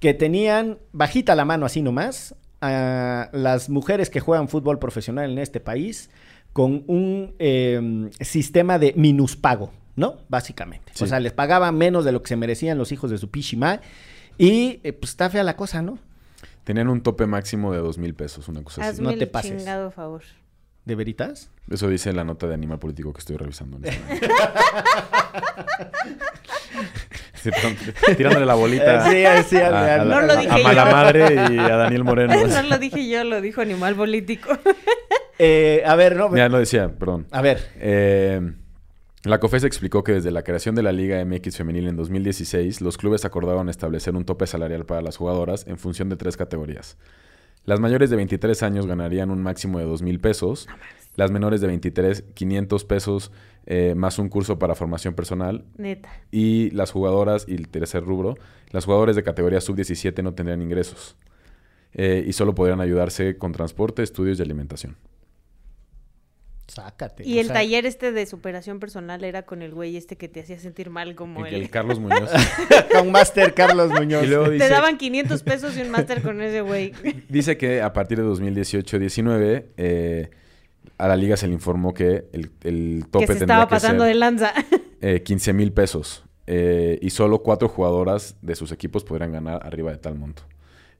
[0.00, 5.38] que tenían bajita la mano así nomás a las mujeres que juegan fútbol profesional en
[5.38, 6.08] este país
[6.54, 10.16] con un em, sistema de minuspago, ¿no?
[10.30, 10.92] Básicamente.
[11.00, 13.82] O sea, les pagaban menos de lo que se merecían los hijos de su pichima
[14.38, 15.98] y eh, pues está fea la cosa, ¿no?
[16.64, 19.02] Tenían un tope máximo de dos mil pesos, una cosa así.
[19.02, 19.58] No te pases.
[19.58, 20.22] Chingado favor.
[20.84, 21.50] ¿De veritas?
[21.70, 23.78] Eso dice la nota de Animal Político que estoy revisando.
[28.16, 31.76] Tirándole la bolita sí, sí, a, a, no lo dije a Mala Madre y a
[31.76, 32.34] Daniel Moreno.
[32.46, 34.50] No lo dije yo, lo dijo Animal Político.
[35.36, 36.32] Eh, a ver, no.
[36.36, 37.26] Ya lo decía, perdón.
[37.32, 37.72] A ver.
[37.80, 38.40] Eh,
[39.24, 42.96] la COFES explicó que desde la creación de la Liga MX Femenil en 2016, los
[42.96, 46.96] clubes acordaron establecer un tope salarial para las jugadoras en función de tres categorías.
[47.66, 50.68] Las mayores de 23 años ganarían un máximo de 2 mil pesos.
[51.16, 53.32] Las menores de 23, 500 pesos
[53.66, 55.64] eh, más un curso para formación personal.
[55.78, 56.10] Neta.
[56.30, 58.34] Y las jugadoras, y el tercer rubro,
[58.70, 61.16] las jugadoras de categoría sub-17 no tendrían ingresos.
[61.94, 64.96] Eh, y solo podrían ayudarse con transporte, estudios y alimentación.
[66.66, 67.26] Sácate.
[67.26, 70.58] Y el taller este de superación personal era con el güey este que te hacía
[70.58, 71.54] sentir mal como el...
[71.54, 72.30] El Carlos Muñoz.
[72.92, 74.26] con Master Carlos Muñoz.
[74.26, 76.92] te daban 500 pesos y un Master con ese güey.
[77.28, 80.30] Dice que a partir de 2018-19 eh,
[80.96, 84.14] a la liga se le informó que el, el tope que se estaba pasando de
[84.14, 84.52] lanza.
[85.00, 86.24] Eh, 15 mil pesos.
[86.46, 90.42] Eh, y solo cuatro jugadoras de sus equipos podrían ganar arriba de tal monto.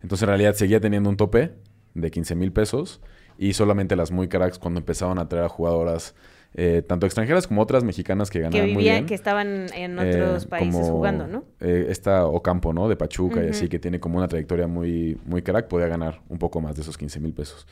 [0.03, 1.53] Entonces en realidad seguía teniendo un tope
[1.95, 3.01] de 15 mil pesos
[3.39, 6.15] y solamente las muy cracks cuando empezaban a traer a jugadoras
[6.57, 9.07] eh, tanto extranjeras como otras mexicanas que ganaban que muy bien.
[9.07, 11.45] que estaban en otros eh, países jugando, ¿no?
[11.61, 12.89] Eh, esta Ocampo, ¿no?
[12.89, 16.39] De Pachuca y así, que tiene como una trayectoria muy, muy crack, podía ganar un
[16.39, 17.67] poco más de esos 15 mil pesos.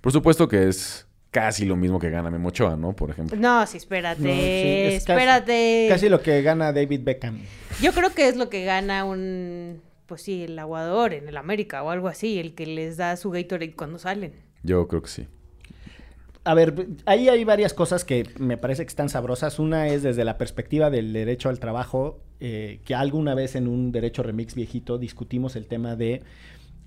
[0.00, 2.96] Por supuesto que es casi lo mismo que gana Memochoa, ¿no?
[2.96, 3.36] Por ejemplo.
[3.38, 5.88] No, sí, espérate, espérate.
[5.90, 7.38] Casi, lo que gana David Beckham.
[7.82, 11.82] Yo creo que es lo que gana un, pues sí, el aguador en el América
[11.82, 14.32] o algo así, el que les da su Gatorade cuando salen.
[14.62, 15.26] Yo creo que sí.
[16.44, 19.60] A ver, ahí hay varias cosas que me parece que están sabrosas.
[19.60, 23.92] Una es desde la perspectiva del derecho al trabajo, eh, que alguna vez en un
[23.92, 26.22] derecho remix viejito discutimos el tema de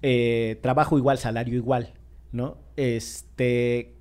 [0.01, 1.93] eh, trabajo igual, salario igual,
[2.33, 2.57] ¿no?
[2.75, 3.93] Este,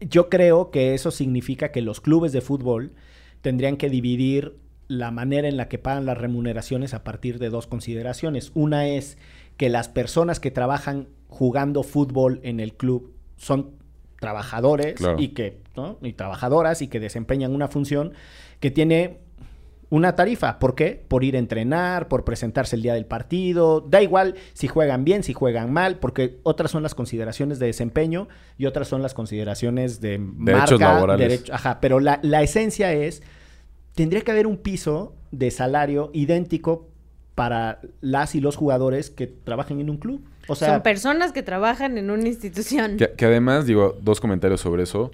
[0.00, 2.92] yo creo que eso significa que los clubes de fútbol
[3.40, 7.66] tendrían que dividir la manera en la que pagan las remuneraciones a partir de dos
[7.66, 8.52] consideraciones.
[8.54, 9.18] Una es
[9.56, 13.70] que las personas que trabajan jugando fútbol en el club son
[14.20, 15.16] trabajadores Claro.
[15.18, 15.96] y que ¿no?
[16.02, 18.12] y trabajadoras y que desempeñan una función
[18.60, 19.18] que tiene
[19.88, 20.58] una tarifa.
[20.60, 21.02] ¿Por qué?
[21.08, 23.80] Por ir a entrenar, por presentarse el día del partido.
[23.80, 28.28] Da igual si juegan bien, si juegan mal, porque otras son las consideraciones de desempeño
[28.58, 31.28] y otras son las consideraciones de Derechos marca, laborales.
[31.28, 33.22] derecho- ajá, pero la, la esencia es,
[33.94, 36.86] tendría que haber un piso de salario idéntico
[37.34, 40.22] para las y los jugadores que trabajen en un club.
[40.50, 42.96] O sea, Son personas que trabajan en una institución.
[42.96, 45.10] Que, que además, digo, dos comentarios sobre eso.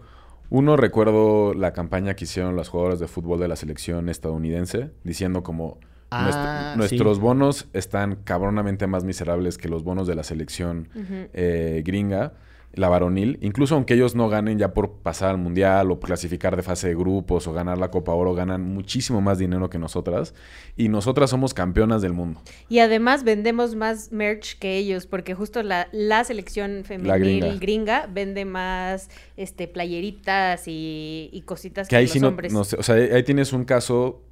[0.49, 5.43] Uno, recuerdo la campaña que hicieron las jugadoras de fútbol de la selección estadounidense, diciendo
[5.43, 6.79] como Ah, "Nuestro- sí.
[6.79, 10.89] nuestros bonos están cabronamente más miserables que los bonos de la selección
[11.35, 12.35] eh, gringa,
[12.77, 13.39] la varonil.
[13.41, 16.95] Incluso aunque ellos no ganen ya por pasar al mundial o clasificar de fase de
[16.95, 20.35] grupos o ganar la Copa Oro, ganan muchísimo más dinero que nosotras.
[20.77, 22.41] Y nosotras somos campeonas del mundo.
[22.69, 27.57] Y además vendemos más merch que ellos, porque justo la, la selección femenil gringa.
[27.57, 28.07] gringa.
[28.13, 32.53] vende más este playeritas y, y cositas que, Que ahí los sí no, hombres.
[32.53, 34.23] no o sea, ahí tienes un caso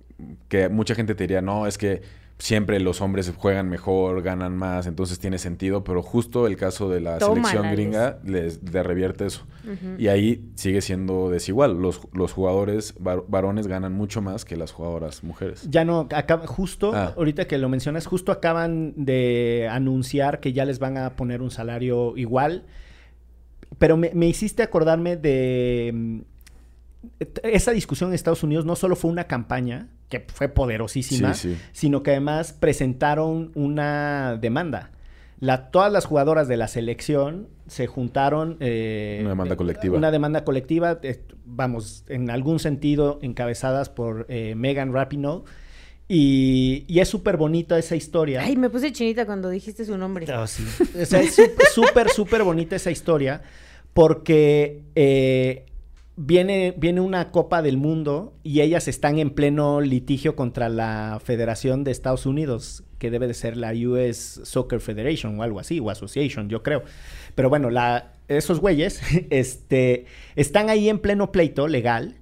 [0.48, 2.02] que mucha gente te diría, no, es que
[2.38, 7.00] siempre los hombres juegan mejor, ganan más, entonces tiene sentido, pero justo el caso de
[7.00, 9.46] la selección gringa les, le revierte eso.
[9.98, 11.80] Y ahí sigue siendo desigual.
[11.80, 15.66] Los, los jugadores var- varones ganan mucho más que las jugadoras mujeres.
[15.70, 17.14] Ya no, acaba, justo, Ah.
[17.16, 21.50] ahorita que lo mencionas, justo acaban de anunciar que ya les van a poner un
[21.50, 22.64] salario igual.
[23.78, 26.20] Pero me, me hiciste acordarme de mm,
[27.44, 31.60] esa discusión en Estados Unidos no solo fue una campaña, que fue poderosísima, Sí, sí.
[31.72, 34.90] sino que además presentaron una demanda.
[35.40, 38.56] La, todas las jugadoras de la selección se juntaron.
[38.60, 39.96] eh, Una demanda colectiva.
[39.98, 45.42] Una demanda colectiva, eh, vamos, en algún sentido encabezadas por eh, Megan Rapinoe.
[46.06, 48.42] Y, y es súper bonita esa historia.
[48.42, 50.26] Ay, me puse chinita cuando dijiste su nombre.
[50.34, 50.62] Oh, sí.
[51.00, 53.40] O sea, es súper, súper, súper bonita esa historia
[53.94, 55.66] porque eh,
[56.16, 61.84] viene, viene una Copa del Mundo y ellas están en pleno litigio contra la Federación
[61.84, 65.90] de Estados Unidos, que debe de ser la US Soccer Federation o algo así, o
[65.90, 66.82] Association, yo creo.
[67.34, 69.00] Pero bueno, la, esos güeyes
[69.30, 72.16] este, están ahí en pleno pleito legal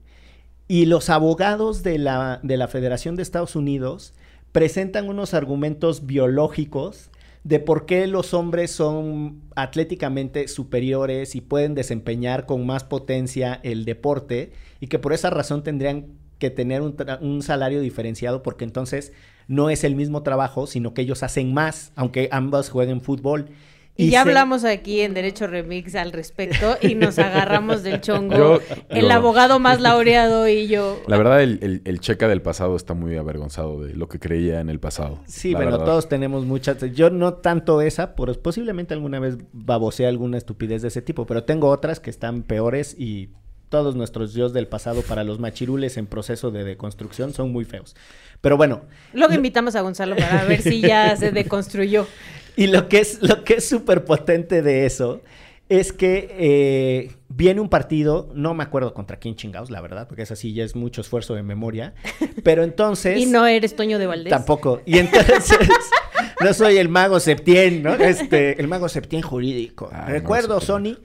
[0.69, 4.15] y los abogados de la, de la Federación de Estados Unidos
[4.53, 7.11] presentan unos argumentos biológicos
[7.45, 13.85] de por qué los hombres son atléticamente superiores y pueden desempeñar con más potencia el
[13.85, 16.07] deporte y que por esa razón tendrían
[16.39, 19.13] que tener un, un salario diferenciado porque entonces
[19.49, 23.49] no es el mismo trabajo, sino que ellos hacen más, aunque ambas jueguen fútbol.
[23.95, 28.35] Y, ya se- hablamos aquí en Derecho Remix al respecto y nos agarramos del chongo.
[28.37, 31.01] Yo- el yo- abogado más laureado y yo.
[31.07, 34.61] La verdad, el, el, el checa del pasado está muy avergonzado de lo que creía
[34.61, 35.19] en el pasado.
[35.27, 35.87] Sí, la bueno, verdad.
[35.87, 36.79] todos tenemos muchas.
[36.95, 41.45] Yo no tanto esa, pero posiblemente alguna vez babosea alguna estupidez de ese tipo, pero
[41.45, 43.29] tengo otras que están peores y
[43.69, 47.95] todos nuestros dios del pasado para los machirules en proceso de deconstrucción son muy feos.
[48.43, 48.83] Pero bueno,
[49.15, 52.07] Luego invitamos a Gonzalo para ver si ya se deconstruyó.
[52.57, 55.23] Y lo que es lo que es súper potente de eso
[55.69, 60.21] es que eh, viene un partido, no me acuerdo contra quién chingados, la verdad, porque
[60.21, 61.95] es así, ya es mucho esfuerzo de memoria,
[62.45, 63.19] pero entonces...
[63.19, 64.31] Y no eres Toño de Valdés.
[64.31, 64.83] Tampoco.
[64.85, 65.59] Y entonces,
[66.41, 67.95] no soy el mago Septién, ¿no?
[67.95, 69.88] Este, el mago Septién jurídico.
[69.91, 70.61] Ah, Recuerdo.
[70.61, 70.99] Sony.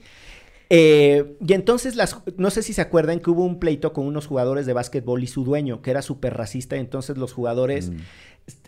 [0.70, 4.26] Eh, y entonces, las, no sé si se acuerdan que hubo un pleito con unos
[4.26, 6.76] jugadores de básquetbol y su dueño, que era súper racista.
[6.76, 7.96] Y entonces los jugadores Mm.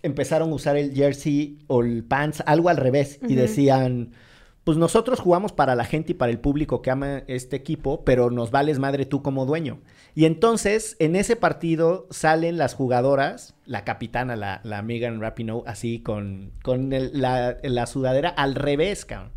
[0.02, 3.18] Empezaron a usar el jersey o el pants, algo al revés.
[3.28, 4.12] Y decían,
[4.64, 8.30] pues nosotros jugamos para la gente y para el público que ama este equipo, pero
[8.30, 9.80] nos vales madre tú como dueño.
[10.14, 16.00] Y entonces, en ese partido salen las jugadoras, la capitana, la, la Megan Rapinoe, así
[16.00, 19.32] con, con el- la, la sudadera al revés, cabrón.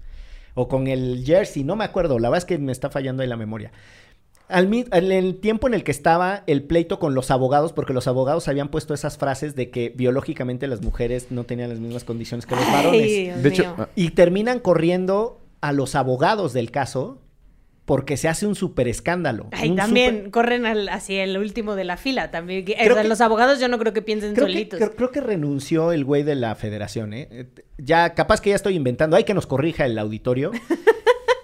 [0.56, 3.29] O con el jersey, no me acuerdo, la verdad es que me está fallando ahí
[3.29, 3.71] la memoria.
[4.49, 8.08] Al, en el tiempo en el que estaba el pleito con los abogados, porque los
[8.08, 12.45] abogados habían puesto esas frases de que biológicamente las mujeres no tenían las mismas condiciones
[12.45, 13.01] que los varones.
[13.01, 13.88] Ay, Dios De hecho, mío.
[13.95, 17.19] Y terminan corriendo a los abogados del caso
[17.86, 19.47] porque se hace un súper escándalo.
[19.51, 22.32] Ay, Un también corren al- hacia el último de la fila.
[22.32, 22.63] También.
[22.63, 24.77] que- Creo o sea, que- los abogados yo no creo que piensen Creo que, solitos.
[24.79, 27.27] creo, creo que renunció el güey de la federación, ¿eh?
[27.31, 27.46] Eh,
[27.77, 29.15] Ya, capaz que ya estoy inventando.
[29.17, 30.52] Hay que nos corrija el auditorio.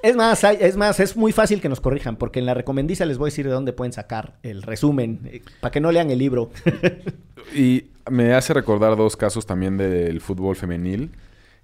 [0.04, 3.06] es más, hay- es más, es muy fácil que nos corrijan, porque en la recomendiza
[3.06, 6.10] les voy a decir de dónde pueden sacar el resumen, eh, para que no lean
[6.12, 6.52] el libro.
[7.56, 11.12] Y me hace recordar dos casos también del fútbol femenil.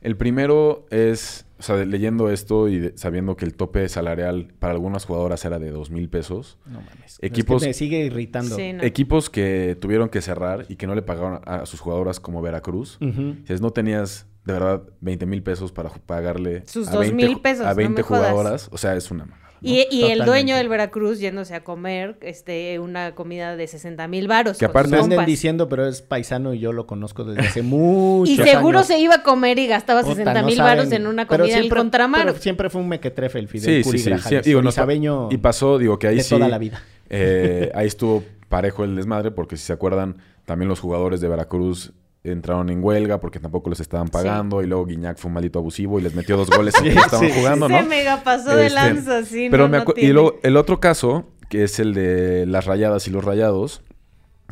[0.01, 4.73] El primero es, o sea, leyendo esto y de- sabiendo que el tope salarial para
[4.73, 6.57] algunas jugadoras era de dos mil pesos.
[6.65, 7.19] No mames.
[7.21, 8.55] Equipos- Es que me sigue irritando.
[8.55, 8.83] Sí, no.
[8.83, 12.97] Equipos que tuvieron que cerrar y que no le pagaron a sus jugadoras como Veracruz.
[12.99, 17.65] Si no tenías de verdad 20 mil pesos para pagarle Sus a 2,000 ju- pesos,
[17.65, 18.29] a no 20 me jodas.
[18.31, 19.69] jugadoras, o sea, es una mamada, ¿no?
[19.69, 24.27] Y, y el dueño del Veracruz yéndose a comer este, una comida de 60 mil
[24.27, 24.59] varos.
[24.59, 28.35] Que aparte- anden diciendo, pero es paisano y yo lo conozco desde hace mucho Y
[28.37, 31.59] seguro se iba a comer y gastaba 60 mil varos en una comida en el
[31.61, 32.25] siempre- contramar.
[32.27, 34.11] pero siempre fue un mequetrefe el Fidel sí, Curi sí.
[34.27, 36.35] Sí, digo, no, y pasó, digo, que ahí de sí.
[36.35, 36.83] toda la vida.
[37.09, 41.91] eh, ahí estuvo parejo el desmadre, porque si se acuerdan, también los jugadores de Veracruz
[42.31, 44.61] entraron en huelga porque tampoco les estaban pagando.
[44.63, 47.33] Y luego Guiñac fue un maldito abusivo y les metió dos goles aunque estaban sí.
[47.37, 47.87] jugando, Se ¿no?
[47.87, 49.47] mega pasó de Este, lanza, sí.
[49.51, 52.65] Pero no, me no acu- y luego el otro caso, que es el de las
[52.65, 53.81] rayadas y los rayados,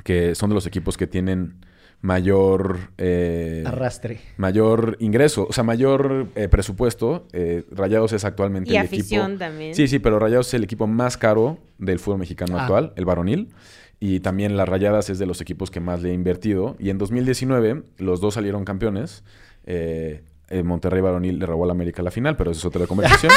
[0.04, 1.56] que son de los equipos que tienen
[2.02, 4.20] mayor eh, Arrastre.
[4.38, 7.28] mayor ingreso, o sea, mayor eh, presupuesto.
[7.32, 9.40] Eh, Rayados es actualmente Y el afición equipo.
[9.40, 9.74] también.
[9.74, 12.64] Sí, sí, pero Rayados es el equipo más caro del fútbol mexicano Ah.
[12.64, 13.54] actual, el varonil.
[14.00, 16.76] Y también las Rayadas es de los equipos que más le he invertido.
[16.80, 19.24] Y en 2019 los dos salieron campeones.
[19.66, 22.86] Eh, el Monterrey varonil le robó a la América la final, pero eso es otra
[22.88, 23.32] conversación.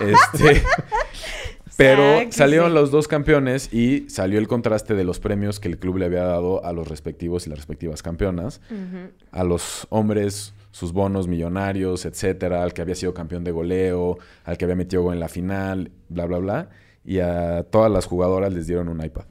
[0.00, 0.62] este,
[1.76, 5.96] pero salieron los dos campeones y salió el contraste de los premios que el club
[5.96, 8.60] le había dado a los respectivos y las respectivas campeonas.
[9.30, 14.56] A los hombres sus bonos millonarios, etcétera, al que había sido campeón de goleo, al
[14.56, 16.68] que había metido en la final, bla, bla, bla.
[17.04, 19.24] Y a todas las jugadoras les dieron un iPad.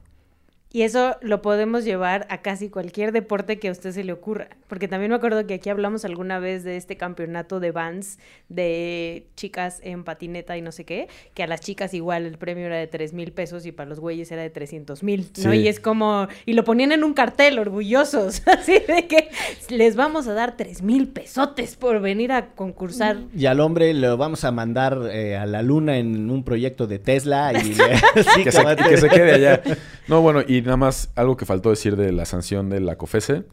[0.74, 4.48] Y eso lo podemos llevar a casi cualquier deporte que a usted se le ocurra.
[4.68, 8.18] Porque también me acuerdo que aquí hablamos alguna vez de este campeonato de Vans
[8.48, 12.66] de chicas en patineta y no sé qué, que a las chicas igual el premio
[12.66, 15.52] era de 3 mil pesos y para los güeyes era de 300 mil, ¿no?
[15.52, 15.58] Sí.
[15.58, 19.28] Y es como, y lo ponían en un cartel, orgullosos, así de que
[19.68, 23.18] les vamos a dar 3 mil pesotes por venir a concursar.
[23.36, 26.98] Y al hombre lo vamos a mandar eh, a la luna en un proyecto de
[26.98, 27.96] Tesla y le-
[28.34, 29.62] sí, que, se, que se quede allá.
[30.08, 33.44] No, bueno, y nada más algo que faltó decir de la sanción de la COFESE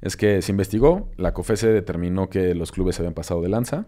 [0.00, 3.86] es que se investigó, la COFESE determinó que los clubes se habían pasado de lanza.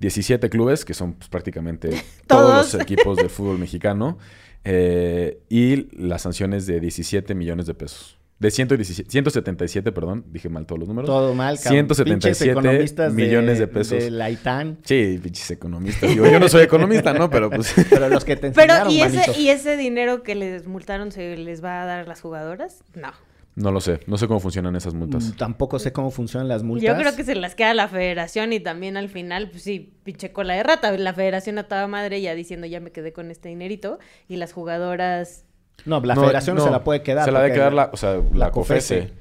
[0.00, 2.72] 17 clubes, que son pues, prácticamente todos Todos.
[2.74, 4.18] los equipos del fútbol mexicano,
[4.64, 8.17] eh, y las sanciones de 17 millones de pesos.
[8.38, 11.08] De 117 177, perdón, dije mal todos los números.
[11.08, 11.88] Todo mal, cabrón.
[11.88, 13.98] 177 Pinches economistas millones de pesos.
[13.98, 14.78] De la ITAN.
[14.84, 16.08] Sí, pinches economistas.
[16.08, 17.28] Digo, yo no soy economista, ¿no?
[17.30, 17.74] Pero pues...
[17.90, 19.40] Pero los que te Pero, enseñaron, ¿y ese, manito.
[19.40, 22.84] ¿y ese dinero que les multaron se les va a dar a las jugadoras?
[22.94, 23.10] No.
[23.56, 23.98] No lo sé.
[24.06, 25.24] No sé cómo funcionan esas multas.
[25.24, 26.86] Mm, Tampoco sé cómo funcionan las multas.
[26.86, 30.30] Yo creo que se las queda la federación y también al final, pues sí, pinche
[30.30, 30.96] cola de rata.
[30.96, 34.52] La federación a toda madre ya diciendo ya me quedé con este dinerito y las
[34.52, 35.44] jugadoras...
[35.84, 37.24] No, la No, federación no, se la puede quedar.
[37.24, 38.98] Se la debe quedar la, o sea, la, la COFESE.
[39.00, 39.14] COFESE.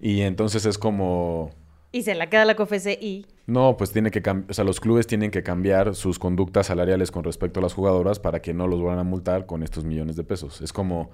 [0.00, 1.50] Y entonces es como...
[1.90, 3.26] Y se la queda la COFESE y...
[3.46, 7.10] No, pues tiene que cambiar, o sea, los clubes tienen que cambiar sus conductas salariales
[7.10, 10.16] con respecto a las jugadoras para que no los vuelvan a multar con estos millones
[10.16, 10.60] de pesos.
[10.60, 11.10] Es como,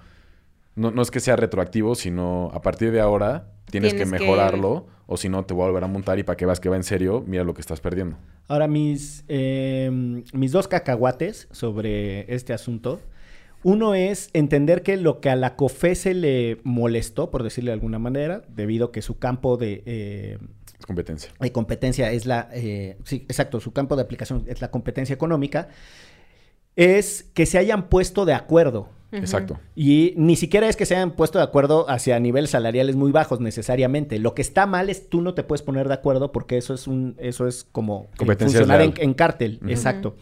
[0.75, 4.25] no, no es que sea retroactivo, sino a partir de ahora tienes, Tienes que que-
[4.25, 6.69] mejorarlo o si no te voy a volver a multar y para que veas que
[6.69, 8.17] va en serio, mira lo que estás perdiendo.
[8.49, 13.01] Ahora, mis, eh, mis dos cacahuates sobre este asunto.
[13.65, 17.99] Uno es entender que lo que a la COFESE le molestó, por decirle de alguna
[17.99, 20.39] manera, debido a que su campo de, eh,
[20.79, 21.33] Es competencia.
[21.41, 22.49] de competencia es la...
[22.53, 25.69] eh, sí, exacto, su campo de aplicación es la competencia económica,
[26.77, 28.91] es que se hayan puesto de acuerdo.
[29.13, 29.61] Exacto.
[29.77, 33.41] Y ni siquiera es que se hayan puesto de acuerdo hacia niveles salariales muy bajos
[33.41, 34.19] necesariamente.
[34.19, 36.87] Lo que está mal es tú no te puedes poner de acuerdo porque eso es
[36.87, 39.61] un, eso es como eh, Competencia funcionar en, cártel.
[39.69, 40.17] Exacto.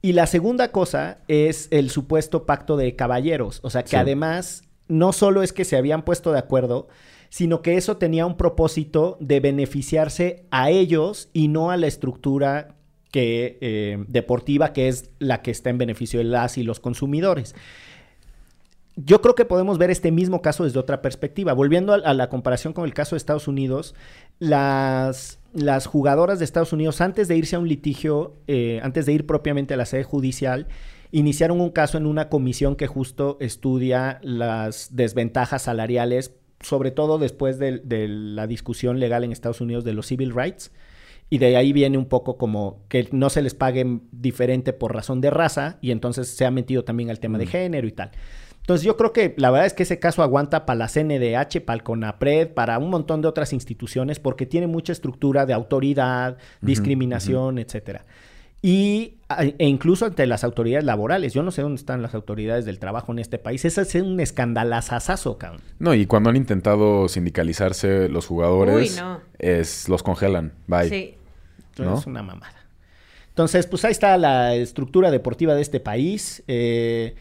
[0.00, 3.60] Y la segunda cosa es el supuesto pacto de caballeros.
[3.62, 3.96] O sea que Sí.
[3.96, 6.88] además no solo es que se habían puesto de acuerdo,
[7.30, 12.76] sino que eso tenía un propósito de beneficiarse a ellos y no a la estructura
[13.10, 17.54] que, eh, deportiva que es la que está en beneficio de las y los consumidores.
[19.04, 21.52] Yo creo que podemos ver este mismo caso desde otra perspectiva.
[21.52, 23.94] Volviendo a, a la comparación con el caso de Estados Unidos,
[24.40, 29.12] las, las jugadoras de Estados Unidos, antes de irse a un litigio, eh, antes de
[29.12, 30.66] ir propiamente a la sede judicial,
[31.12, 37.60] iniciaron un caso en una comisión que justo estudia las desventajas salariales, sobre todo después
[37.60, 40.72] de, de la discusión legal en Estados Unidos de los civil rights.
[41.30, 45.20] Y de ahí viene un poco como que no se les pague diferente por razón
[45.20, 48.10] de raza y entonces se ha metido también al tema de género y tal.
[48.68, 51.78] Entonces yo creo que la verdad es que ese caso aguanta para la CNDH, para
[51.78, 57.58] el CONAPRED, para un montón de otras instituciones porque tiene mucha estructura de autoridad, discriminación,
[57.58, 58.04] etcétera.
[58.60, 59.14] Y
[59.58, 61.32] e incluso ante las autoridades laborales.
[61.32, 63.64] Yo no sé dónde están las autoridades del trabajo en este país.
[63.64, 65.62] Ese es un escandalazazazo, cabrón.
[65.78, 69.22] No, y cuando han intentado sindicalizarse los jugadores, Uy, no.
[69.38, 70.52] es, los congelan.
[70.66, 70.90] Bye.
[70.90, 71.14] Sí.
[71.78, 72.52] Es una mamada.
[73.30, 76.42] Entonces, pues ahí está la estructura deportiva de este país.
[76.48, 77.14] Eh,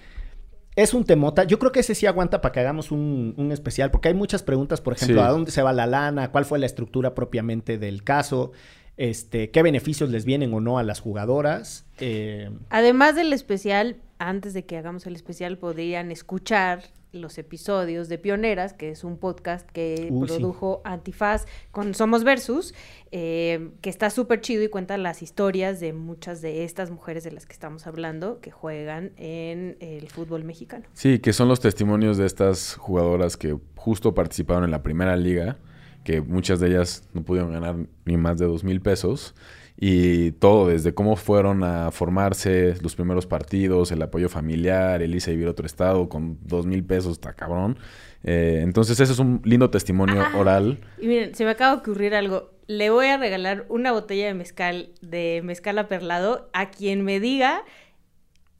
[0.77, 1.43] es un temota.
[1.43, 4.79] Yo creo que ese sí aguanta para que hagamos un, especial, porque hay muchas preguntas,
[4.79, 6.31] por ejemplo, ¿a dónde se va la lana?
[6.31, 8.51] ¿Cuál fue la estructura propiamente del caso?
[8.95, 11.87] Este, ¿Qué beneficios les vienen o no a las jugadoras?
[11.97, 18.17] Eh, Además del especial, antes de que hagamos el especial, podrían escuchar los episodios de
[18.17, 22.73] Pioneras, que es un podcast que produjo Antifaz con Somos Versus,
[23.11, 27.31] eh, que está súper chido y cuenta las historias de muchas de estas mujeres de
[27.31, 30.85] las que estamos hablando que juegan en el fútbol mexicano.
[30.93, 35.57] Sí, que son los testimonios de estas jugadoras que justo participaron en la primera liga,
[36.03, 39.35] que muchas de ellas no pudieron ganar ni más de dos mil pesos
[39.79, 45.29] y todo, desde cómo fueron a formarse los primeros partidos, el apoyo familiar, el irse
[45.29, 47.77] a vivir a otro estado con dos mil pesos, está cabrón.
[48.23, 50.79] Eh, entonces, ese es un lindo testimonio ah, oral.
[50.99, 52.51] Y miren, se me acaba de ocurrir algo.
[52.65, 57.63] Le voy a regalar una botella de mezcal, de mezcal aperlado, a quien me diga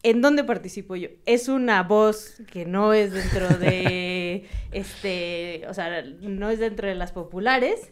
[0.04, 1.10] en dónde participo yo.
[1.26, 6.94] Es una voz que no es dentro de, este, o sea, no es dentro de
[6.94, 7.92] las populares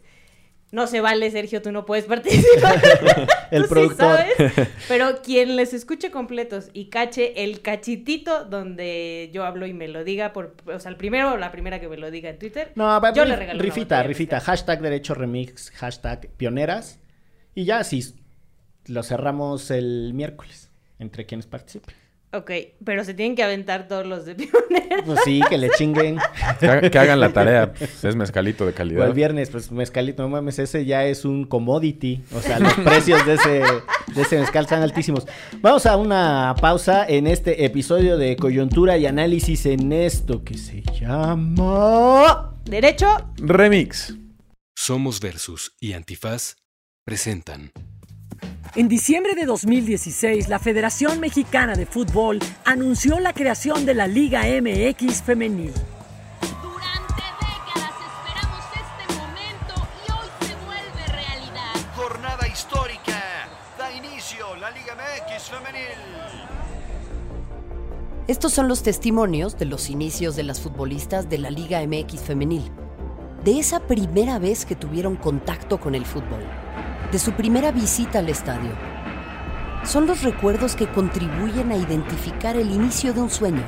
[0.75, 2.81] no se vale, Sergio, tú no puedes participar.
[3.51, 4.19] el productor.
[4.89, 10.03] Pero quien les escuche completos y cache el cachitito donde yo hablo y me lo
[10.03, 12.73] diga, por, o sea, el primero o la primera que me lo diga en Twitter,
[12.75, 16.99] no, yo le regalo Rifita, rifita, hashtag derecho remix, hashtag pioneras.
[17.55, 18.03] Y ya, sí,
[18.87, 20.69] lo cerramos el miércoles
[20.99, 21.95] entre quienes participen.
[22.35, 22.51] Ok,
[22.83, 25.03] pero se tienen que aventar todos los de pioneros.
[25.05, 26.17] Pues sí, que le chinguen.
[26.59, 27.73] Que, hagan la tarea.
[27.73, 29.07] Pues, es mezcalito de calidad.
[29.07, 32.23] el viernes, pues mezcalito, no mames, ese ya es un commodity.
[32.33, 33.49] O sea, los precios de ese,
[34.13, 35.27] de ese mezcal están altísimos.
[35.61, 40.81] Vamos a una pausa en este episodio de coyuntura y análisis en esto que se
[40.81, 42.53] llama...
[42.65, 43.07] Derecho.
[43.37, 44.15] Remix.
[44.75, 46.55] Somos Versus y Antifaz
[47.05, 47.71] presentan...
[48.77, 54.41] En diciembre de 2016, la Federación Mexicana de Fútbol anunció la creación de la Liga
[54.41, 55.71] MX Femenil.
[56.61, 61.95] Durante décadas esperamos este momento y hoy se vuelve realidad.
[61.95, 63.47] Jornada histórica.
[63.77, 65.97] Da inicio la Liga MX Femenil.
[68.27, 72.69] Estos son los testimonios de los inicios de las futbolistas de la Liga MX Femenil.
[73.45, 76.43] De esa primera vez que tuvieron contacto con el fútbol
[77.11, 78.71] de su primera visita al estadio.
[79.83, 83.61] Son los recuerdos que contribuyen a identificar el inicio de un sueño.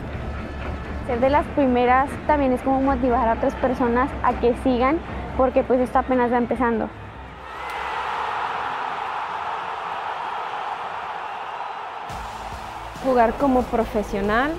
[1.06, 5.00] Ser de las primeras también es como motivar a otras personas a que sigan
[5.38, 6.90] porque pues esto apenas va empezando.
[13.06, 14.52] Jugar como profesional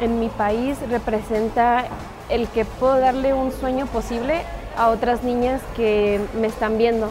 [0.00, 1.84] en mi país representa
[2.28, 4.42] el que puedo darle un sueño posible
[4.76, 7.08] a otras niñas que me están viendo.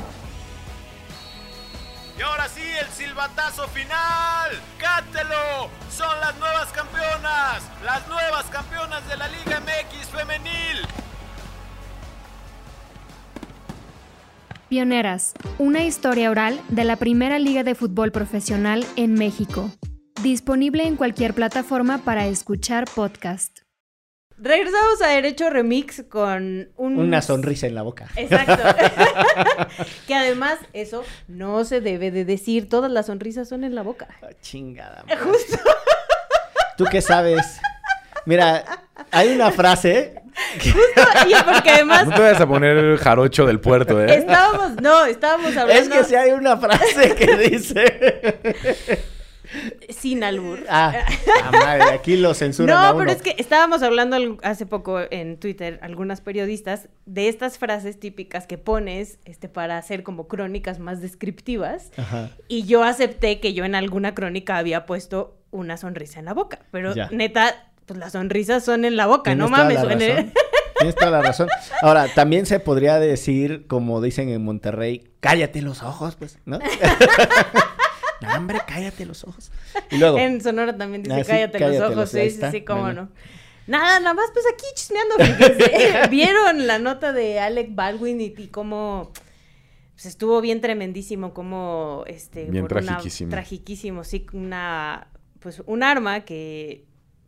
[2.54, 4.52] Sí, el silbatazo final.
[4.78, 5.70] ¡Cátelo!
[5.90, 7.64] Son las nuevas campeonas.
[7.84, 10.88] Las nuevas campeonas de la Liga MX femenil.
[14.70, 19.72] Pioneras, una historia oral de la primera liga de fútbol profesional en México.
[20.22, 23.63] Disponible en cualquier plataforma para escuchar podcast.
[24.44, 28.10] Regresamos a Derecho Remix con una sonrisa en la boca.
[28.18, 28.62] Exacto.
[30.08, 32.68] que además eso no se debe de decir.
[32.68, 34.10] Todas las sonrisas son en la boca.
[34.22, 35.06] Oh, chingada.
[35.24, 35.58] Justo.
[36.78, 37.58] ¿Tú qué sabes?
[38.26, 38.66] Mira,
[39.12, 40.22] hay una frase.
[40.56, 42.08] Justo, y porque además.
[42.08, 44.14] No te vayas a poner el jarocho del puerto, ¿eh?
[44.14, 45.72] Estábamos, no, estábamos hablando.
[45.72, 49.00] Es que si hay una frase que dice.
[49.90, 50.60] Sin albur.
[50.70, 50.94] Ah,
[51.44, 52.76] ah, madre, aquí lo censuran.
[52.76, 58.00] No, pero es que estábamos hablando hace poco en Twitter, algunas periodistas, de estas frases
[58.00, 61.92] típicas que pones este, para hacer como crónicas más descriptivas.
[62.48, 66.60] Y yo acepté que yo en alguna crónica había puesto una sonrisa en la boca.
[66.72, 69.80] Pero neta, pues las sonrisas son en la boca, no mames.
[70.78, 71.48] Tienes toda la razón.
[71.82, 76.60] Ahora, también se podría decir, como dicen en Monterrey, cállate los ojos, pues, ¿no?
[78.38, 79.52] hombre, cállate los ojos.
[79.92, 80.18] Y luego.
[80.18, 82.10] En Sonora también dice, ah, cállate, los ojos.
[82.10, 83.10] sí, sí, sí, cómo no.
[83.66, 85.16] Nada, nada más pues aquí chismeando,
[86.10, 89.12] Vieron la nota de Alec Baldwin y, cómo
[89.94, 93.32] pues, estuvo bien tremendísimo, como este bien tragiquísimo.
[93.32, 95.08] tragiquísimo, sí, una
[95.40, 96.86] pues un arma que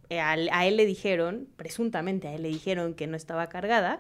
[0.10, 4.00] a, él le dijeron, presuntamente a él le dijeron que no estaba cargada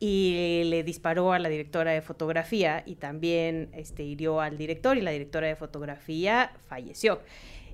[0.00, 5.00] y le disparó a la directora de fotografía y también este, hirió al director y
[5.00, 7.20] la directora de fotografía falleció.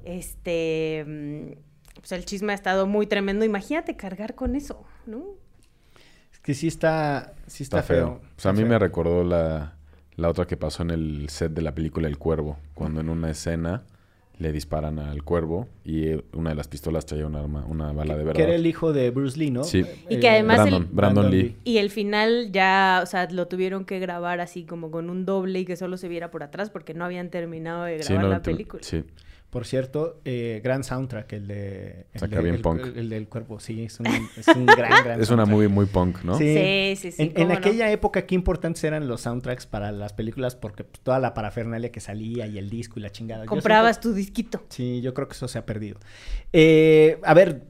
[0.05, 1.53] Este, mm,
[1.95, 3.45] pues el chisme ha estado muy tremendo.
[3.45, 5.25] Imagínate cargar con eso, ¿no?
[6.33, 8.21] Es que sí está, sí está, feo.
[8.45, 9.75] a mí me recordó la,
[10.17, 13.31] la otra que pasó en el set de la película El Cuervo, cuando en una
[13.31, 13.85] escena
[14.41, 18.17] le disparan al cuervo y eh, una de las pistolas traía un arma, una bala
[18.17, 18.37] de verdad.
[18.37, 19.63] Que era el hijo de Bruce Lee, ¿no?
[19.65, 19.85] Sí.
[20.09, 21.57] Y que además el- Brandon, Brandon Lee.
[21.63, 25.61] Y el final ya, o sea, lo tuvieron que grabar así como con un doble
[25.61, 28.31] y que solo se viera por atrás porque no habían terminado de Sí, grabar no,
[28.37, 28.83] la película.
[28.83, 29.05] Sí.
[29.51, 32.07] Por cierto, eh, gran soundtrack, el de...
[32.13, 32.81] El, Saca de- bien el- punk.
[32.97, 36.23] el del cuerpo, sí, es un, es un gran, gran Es una movie muy punk,
[36.23, 36.39] ¿no?
[36.39, 37.55] Sí, Sí, sí, sí, En, en cómo no.
[37.55, 41.91] aquella época, qué importantes eran los soundtracks para las películas, porque pues, toda la parafernalia
[41.91, 43.45] que salía y el disco y la chingada.
[43.47, 44.63] Comprabas siento- tu disquito.
[44.69, 45.99] Sí, yo creo que eso se ha perdido.
[46.53, 47.63] Eh, a ver,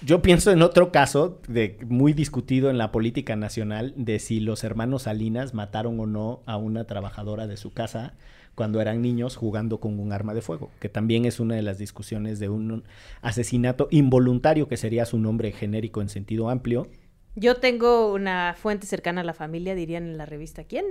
[0.00, 4.64] yo pienso en otro caso de muy discutido en la política nacional de si los
[4.64, 8.14] hermanos Salinas mataron o no a una trabajadora de su casa
[8.56, 11.78] cuando eran niños jugando con un arma de fuego, que también es una de las
[11.78, 12.82] discusiones de un
[13.22, 16.88] asesinato involuntario que sería su nombre genérico en sentido amplio.
[17.36, 20.86] Yo tengo una fuente cercana a la familia, dirían en la revista quién,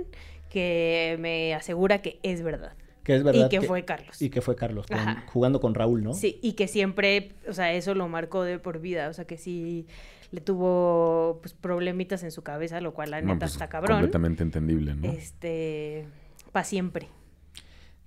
[0.48, 2.74] que me asegura que es verdad.
[3.02, 3.46] Que es verdad.
[3.46, 4.22] Y que fue Carlos.
[4.22, 6.14] Y que fue Carlos, con- jugando con Raúl, ¿no?
[6.14, 9.38] Sí, y que siempre, o sea, eso lo marcó de por vida, o sea, que
[9.38, 9.86] sí
[10.30, 13.96] le tuvo pues problemitas en su cabeza, lo cual la Bueno, neta pues, está cabrón.
[13.98, 15.10] Completamente entendible, ¿no?
[15.10, 16.06] Este,
[16.52, 17.08] para siempre.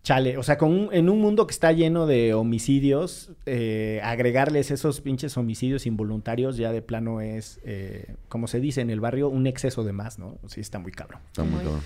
[0.02, 4.72] Chale, o sea, con un- en un mundo que está lleno de homicidios, eh, agregarles
[4.72, 9.28] esos pinches homicidios involuntarios ya de plano es, eh, como se dice en el barrio,
[9.28, 10.38] un exceso de más, ¿no?
[10.48, 11.22] Sí, está muy cabrón.
[11.28, 11.82] Está muy cabrón.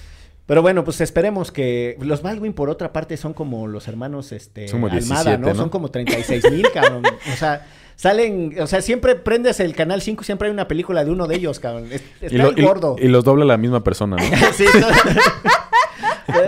[0.45, 1.97] Pero bueno, pues esperemos que...
[2.01, 5.47] Los Baldwin, por otra parte, son como los hermanos este, como Almada, 17, ¿no?
[5.47, 5.55] ¿no?
[5.55, 7.03] Son como 36 mil, cabrón.
[7.33, 8.53] O sea, salen...
[8.61, 11.59] O sea, siempre prendes el Canal 5, siempre hay una película de uno de ellos,
[11.61, 11.85] cabrón.
[11.91, 12.95] Es- Está Y, lo- el y- gordo.
[12.99, 14.23] y los dobla la misma persona, ¿no?
[14.53, 14.91] Sí, todo-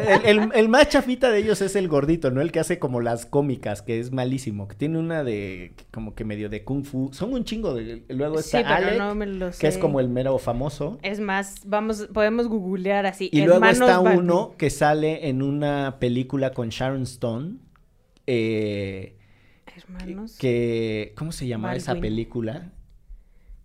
[0.08, 2.42] el, el- el más chafita de ellos es el gordito, ¿no?
[2.42, 4.68] El que hace como las cómicas, que es malísimo.
[4.68, 7.10] Que tiene una de, como que medio de kung fu.
[7.14, 8.04] Son un chingo de...
[8.10, 10.98] Luego Sí, está pero Alec, no me lo que es como el mero famoso.
[11.02, 13.30] Es más, vamos, podemos googlear así.
[13.32, 17.56] Y luego está uno que sale en una película con Sharon Stone.
[18.28, 19.16] eh,
[19.76, 20.38] Hermanos.
[20.38, 21.14] que...
[21.18, 22.72] ¿Cómo se llama esa película?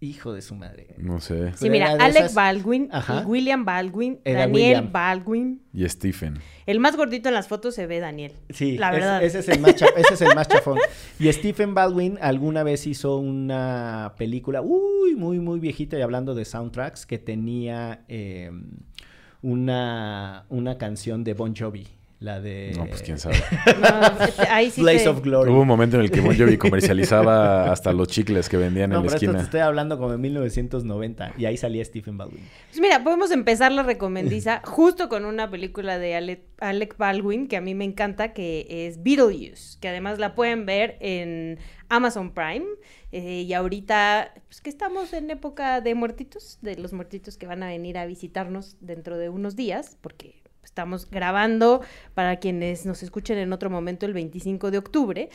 [0.02, 0.94] Hijo de su madre.
[0.96, 1.52] No sé.
[1.56, 3.20] Sí, mira, Alec esas- Baldwin, Ajá.
[3.22, 4.92] y William Baldwin, Era Daniel William.
[4.92, 5.62] Baldwin.
[5.74, 6.38] Y Stephen.
[6.64, 8.32] El más gordito en las fotos se ve Daniel.
[8.48, 9.22] Sí, la es- verdad.
[9.22, 10.78] ese, es el más cha- ese es el más chafón.
[11.18, 16.46] Y Stephen Baldwin alguna vez hizo una película, uy, muy, muy viejita, y hablando de
[16.46, 18.50] soundtracks, que tenía eh,
[19.42, 21.86] una, una canción de Bon Jovi.
[22.20, 22.72] La de...
[22.76, 23.36] No, pues quién sabe.
[23.80, 25.50] No, ahí sí te- of Glory.
[25.50, 28.96] Hubo un momento en el que Bon Jovi comercializaba hasta los chicles que vendían No,
[28.96, 29.42] en la pero esto te esquina.
[29.42, 31.32] estoy hablando como en 1990.
[31.38, 32.46] Y ahí salía Stephen Baldwin.
[32.68, 37.56] Pues mira, podemos empezar la recomendiza justo con una película de Alec, Alec Baldwin que
[37.56, 41.58] a mí me encanta, que es Beetlejuice, que además la pueden ver en
[41.88, 42.66] Amazon Prime.
[43.12, 47.62] eh, y ahorita, pues que estamos en época de muertitos, de los muertitos que van
[47.62, 51.80] a venir a visitarnos dentro de unos días, porque estamos grabando
[52.14, 55.28] para quienes nos escuchen en otro momento el 25 de octubre.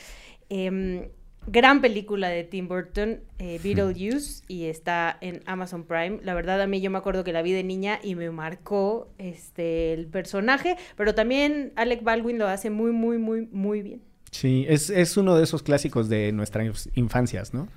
[0.49, 1.09] Em,
[1.47, 6.19] gran película de Tim Burton, eh, Beetlejuice, y está en Amazon Prime.
[6.23, 9.09] La verdad, a mí yo me acuerdo que la vi de niña y me marcó
[9.19, 14.01] este el personaje, pero también Alec Baldwin lo hace muy, muy, muy, muy bien.
[14.31, 17.67] Sí, es, es uno de esos clásicos de nuestras infancias, ¿no?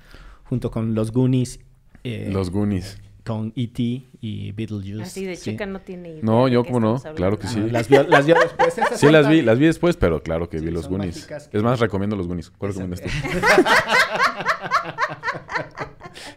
[0.45, 1.59] Junto con los Goonies.
[2.03, 2.97] eh, Los Goonies.
[3.29, 3.81] Con E.T.
[4.21, 5.03] y Beetlejuice.
[5.03, 5.51] Así de sí.
[5.51, 7.59] chica no tiene idea No, yo cómo no, claro que sí.
[7.63, 8.77] Ah, las vio- las vio después.
[8.77, 11.27] Esas Sí, las vi, las vi después, pero claro que Sí, vi los Goonies.
[11.27, 12.49] que- Es más, recomiendo los Goonies.
[12.49, 13.09] ¿Cuál recomiendas tú?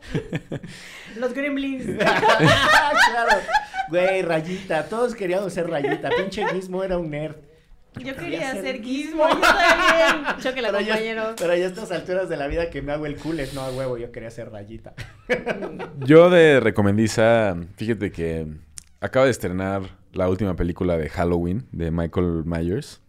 [1.18, 1.84] Los Gremlins.
[1.98, 3.36] claro.
[3.88, 4.88] Güey, rayita.
[4.88, 6.10] Todos queríamos ser rayita.
[6.16, 7.36] Pinche mismo era un nerd.
[7.98, 10.36] Yo quería ser ser Gizmo, yo también.
[10.40, 11.34] Choque la Pero ya, compañero.
[11.38, 13.60] pero ya a estas alturas de la vida que me hago el cool es no
[13.62, 14.94] a huevo, yo quería ser rayita.
[16.00, 18.46] Yo de recomendiza, fíjate que
[19.00, 19.82] acaba de estrenar
[20.12, 23.00] la última película de Halloween de Michael Myers.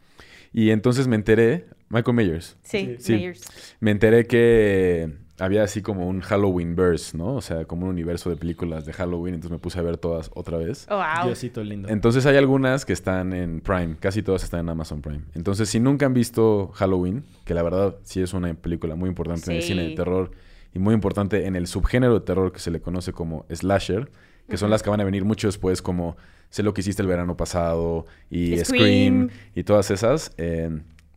[0.51, 2.57] Y entonces me enteré, Michael Myers.
[2.63, 3.13] Sí, Sí.
[3.13, 3.75] Myers.
[3.79, 7.36] Me enteré que había así como un Halloween verse, ¿no?
[7.36, 9.36] O sea, como un universo de películas de Halloween.
[9.36, 10.88] Entonces me puse a ver todas otra vez.
[10.89, 11.25] Oh, wow.
[11.25, 11.89] Diosito lindo.
[11.89, 15.21] Entonces hay algunas que están en Prime, casi todas están en Amazon Prime.
[15.34, 19.51] Entonces, si nunca han visto Halloween, que la verdad sí es una película muy importante
[19.51, 20.31] en el cine de terror
[20.73, 24.11] y muy importante en el subgénero de terror que se le conoce como slasher,
[24.47, 26.15] que son las que van a venir mucho después como
[26.53, 28.63] Sé lo que hiciste el verano pasado y Scream.
[28.63, 30.69] Scream, y todas esas, eh,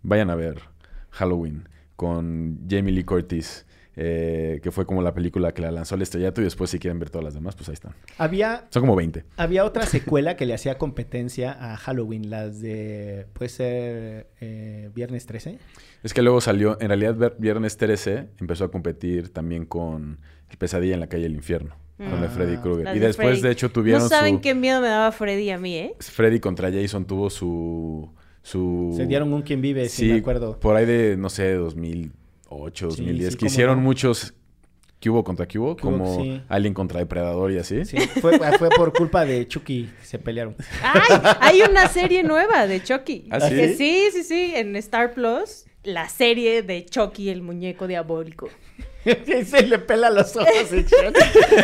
[0.02, 0.62] vayan a ver
[1.10, 3.66] Halloween con Jamie Lee Curtis.
[3.98, 6.98] Eh, que fue como la película que la lanzó al estrellato y después si quieren
[6.98, 7.94] ver todas las demás, pues ahí están.
[8.18, 9.24] Había, Son como 20.
[9.38, 15.24] había otra secuela que le hacía competencia a Halloween, las de, puede ser, eh, Viernes
[15.24, 15.58] 13.
[16.02, 20.20] Es que luego salió, en realidad Viernes 13 empezó a competir también con
[20.50, 21.74] El Pesadilla en la calle del infierno.
[21.96, 22.94] Con de Freddy Krueger.
[22.94, 23.40] Y de después, Freddy.
[23.40, 24.40] de hecho, tuvieron No saben su...
[24.42, 25.94] qué miedo me daba Freddy a mí, ¿eh?
[25.98, 28.12] Freddy contra Jason tuvo su...
[28.42, 28.92] su...
[28.94, 30.60] Se dieron un quien vive, sí, me acuerdo.
[30.60, 31.56] por ahí de, no sé,
[32.48, 33.82] 2008, Sí, 2010, sí, que cómo hicieron no.
[33.82, 34.34] muchos
[35.02, 36.40] cubo contra cubo, Cubo, como sí.
[36.48, 37.84] Alien contra Depredador y así.
[37.84, 40.56] Sí, fue, fue por culpa de Chucky, se pelearon.
[40.82, 41.20] ¡Ay!
[41.40, 43.28] Hay una serie nueva de Chucky.
[43.30, 43.54] ¿Ah, sí?
[43.54, 45.66] Que sí, sí, sí, en Star Plus.
[45.84, 48.48] La serie de Chucky, el muñeco diabólico.
[49.46, 50.70] se le pela los ojos.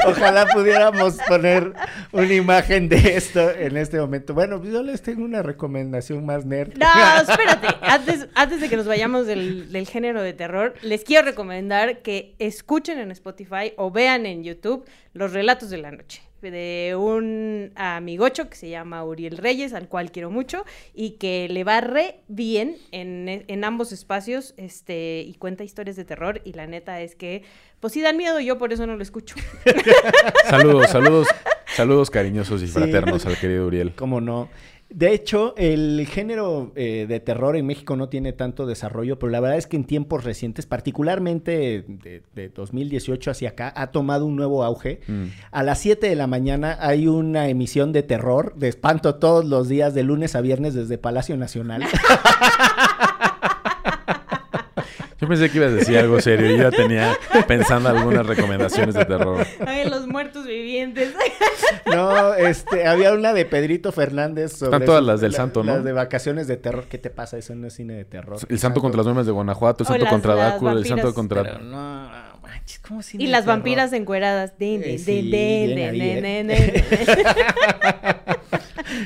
[0.07, 1.73] Ojalá pudiéramos poner
[2.13, 4.35] una imagen de esto en este momento.
[4.35, 6.75] Bueno, yo les tengo una recomendación más nerd.
[6.77, 6.87] No,
[7.29, 7.69] espérate.
[7.83, 12.35] Antes, antes de que nos vayamos del, del género de terror, les quiero recomendar que
[12.39, 18.49] escuchen en Spotify o vean en YouTube los relatos de la noche de un amigocho
[18.51, 20.65] que se llama Uriel Reyes, al cual quiero mucho,
[20.95, 26.05] y que le va re bien en, en ambos espacios, este, y cuenta historias de
[26.05, 27.43] terror, y la neta es que,
[27.81, 29.37] pues sí dan miedo, yo por eso no lo escucho.
[30.51, 31.29] Saludos, saludos,
[31.75, 32.73] saludos cariñosos y Sí.
[32.73, 33.95] fraternos al querido Uriel.
[33.95, 34.49] ¿Cómo no?
[34.95, 39.41] De hecho, el género eh, de terror en México no tiene tanto desarrollo, pero la
[39.41, 44.37] verdad es que en tiempos recientes, particularmente de, de 2018 hacia acá, ha tomado un
[44.37, 45.01] nuevo auge.
[45.07, 45.25] Mm.
[45.51, 49.69] A las 7 de la mañana hay una emisión de terror, de espanto todos los
[49.69, 51.85] días, de lunes a viernes desde Palacio Nacional.
[55.23, 56.51] Yo pensé que ibas a decir algo serio.
[56.51, 57.17] Yo ya tenía
[57.47, 59.47] pensando algunas recomendaciones de terror.
[59.67, 61.15] Ay, los muertos vivientes.
[61.87, 65.63] No, este, había una de Pedrito Fernández sobre Están todas su- las del la- santo,
[65.65, 65.75] ¿no?
[65.75, 66.85] Las de vacaciones de terror.
[66.89, 67.37] ¿Qué te pasa?
[67.39, 68.39] Eso no es cine de terror.
[68.49, 71.43] El santo contra las nuemas de Guanajuato, el santo las- contra Drácula, el santo contra...
[71.43, 72.09] Pero no,
[72.43, 73.57] manches, ¿cómo cine Y de las terror?
[73.57, 74.59] vampiras encueradas.
[74.59, 76.85] Den, den, sí, den, den, bien den, ahí, den, den, den.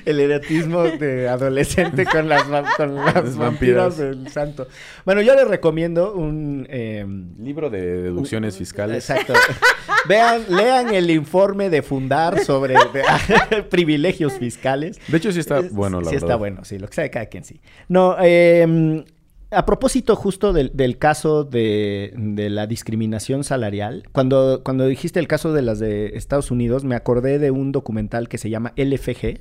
[0.04, 2.42] El erotismo de adolescente con las,
[2.76, 4.66] con las vampiras del santo.
[5.04, 6.66] Bueno, yo les recomiendo un...
[6.70, 7.04] eh,
[7.38, 9.08] Libro de deducciones fiscales.
[9.08, 9.32] Exacto.
[10.08, 14.98] Vean, lean el informe de Fundar sobre de- privilegios fiscales.
[15.08, 16.28] De hecho, sí está bueno, la sí verdad.
[16.28, 17.60] está bueno, sí, lo que sabe cada quien sí.
[17.88, 19.04] No, eh,
[19.50, 25.28] a propósito justo del, del caso de, de la discriminación salarial, cuando, cuando dijiste el
[25.28, 29.40] caso de las de Estados Unidos, me acordé de un documental que se llama LFG.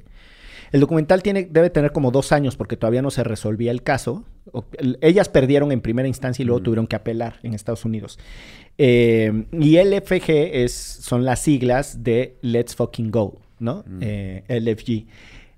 [0.75, 4.25] El documental tiene, debe tener como dos años porque todavía no se resolvía el caso.
[4.51, 8.19] O- el- ellas perdieron en primera instancia y luego tuvieron que apelar en Estados Unidos.
[8.77, 10.29] Eh, y LFG
[10.63, 13.85] es, son las siglas de Let's Fucking Go, ¿no?
[14.01, 15.05] Eh, LFG.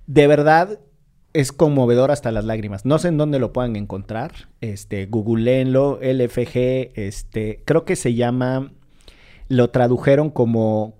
[0.05, 0.77] De verdad,
[1.33, 2.85] es conmovedor hasta las lágrimas.
[2.85, 4.49] No sé en dónde lo puedan encontrar.
[4.61, 8.71] Este, googleenlo, LFG, este, creo que se llama,
[9.49, 10.93] lo tradujeron como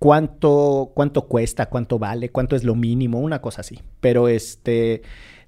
[0.00, 3.78] cuánto, cuánto cuesta, cuánto vale, cuánto es lo mínimo, una cosa así.
[4.00, 5.02] Pero este,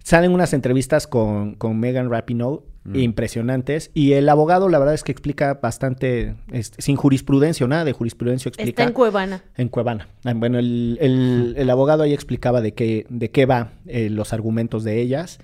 [0.04, 2.96] salen unas entrevistas con, con Megan Rapinoe Mm.
[2.96, 7.84] impresionantes y el abogado la verdad es que explica bastante, este, sin jurisprudencia o nada
[7.84, 8.70] de jurisprudencia explica.
[8.82, 9.44] Está en Cuevana.
[9.56, 10.08] En Cuevana.
[10.24, 14.32] Ah, Bueno, el, el- el abogado ahí explicaba de qué, de qué va eh, los
[14.32, 15.38] argumentos de ellas.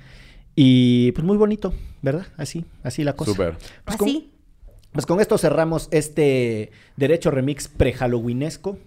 [0.56, 2.26] Y pues muy bonito, ¿verdad?
[2.36, 3.30] Así, así la cosa.
[3.30, 3.56] Súper.
[3.84, 4.32] Pues con, Así.
[4.90, 8.78] pues con esto cerramos este Derecho Remix pre-Halloweenesco.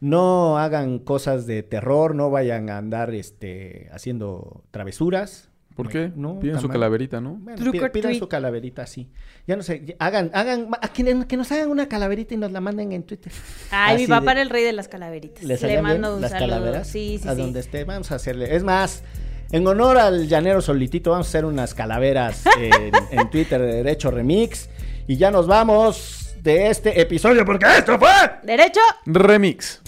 [0.00, 5.48] No hagan cosas de terror, no vayan a andar este, haciendo travesuras.
[5.74, 6.10] ¿Por qué?
[6.16, 7.34] No, Piden su calaverita, ¿no?
[7.34, 9.10] Bueno, pidan su calaverita, sí.
[9.46, 12.60] Ya no sé, hagan, hagan, a que, que nos hagan una calaverita y nos la
[12.60, 13.32] manden en Twitter.
[13.70, 15.44] Ay, mi papá de- era el rey de las calaveritas.
[15.44, 16.48] ¿Les Le mando un las saludo.
[16.48, 16.88] calaveras?
[16.88, 17.40] Sí, sí, a sí.
[17.40, 18.56] donde esté, vamos a hacerle.
[18.56, 19.04] Es más,
[19.52, 24.10] en honor al llanero solitito, vamos a hacer unas calaveras en, en Twitter de Derecho
[24.10, 24.68] Remix.
[25.06, 28.08] Y ya nos vamos de este episodio porque esto fue.
[28.42, 28.80] Derecho.
[29.06, 29.80] Remix.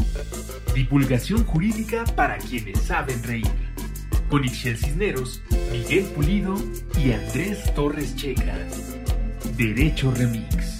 [0.75, 3.51] Divulgación jurídica para quienes saben reír.
[4.29, 5.43] Con Ixel Cisneros,
[5.73, 6.55] Miguel Pulido
[7.03, 8.57] y Andrés Torres Checa.
[9.57, 10.80] Derecho Remix.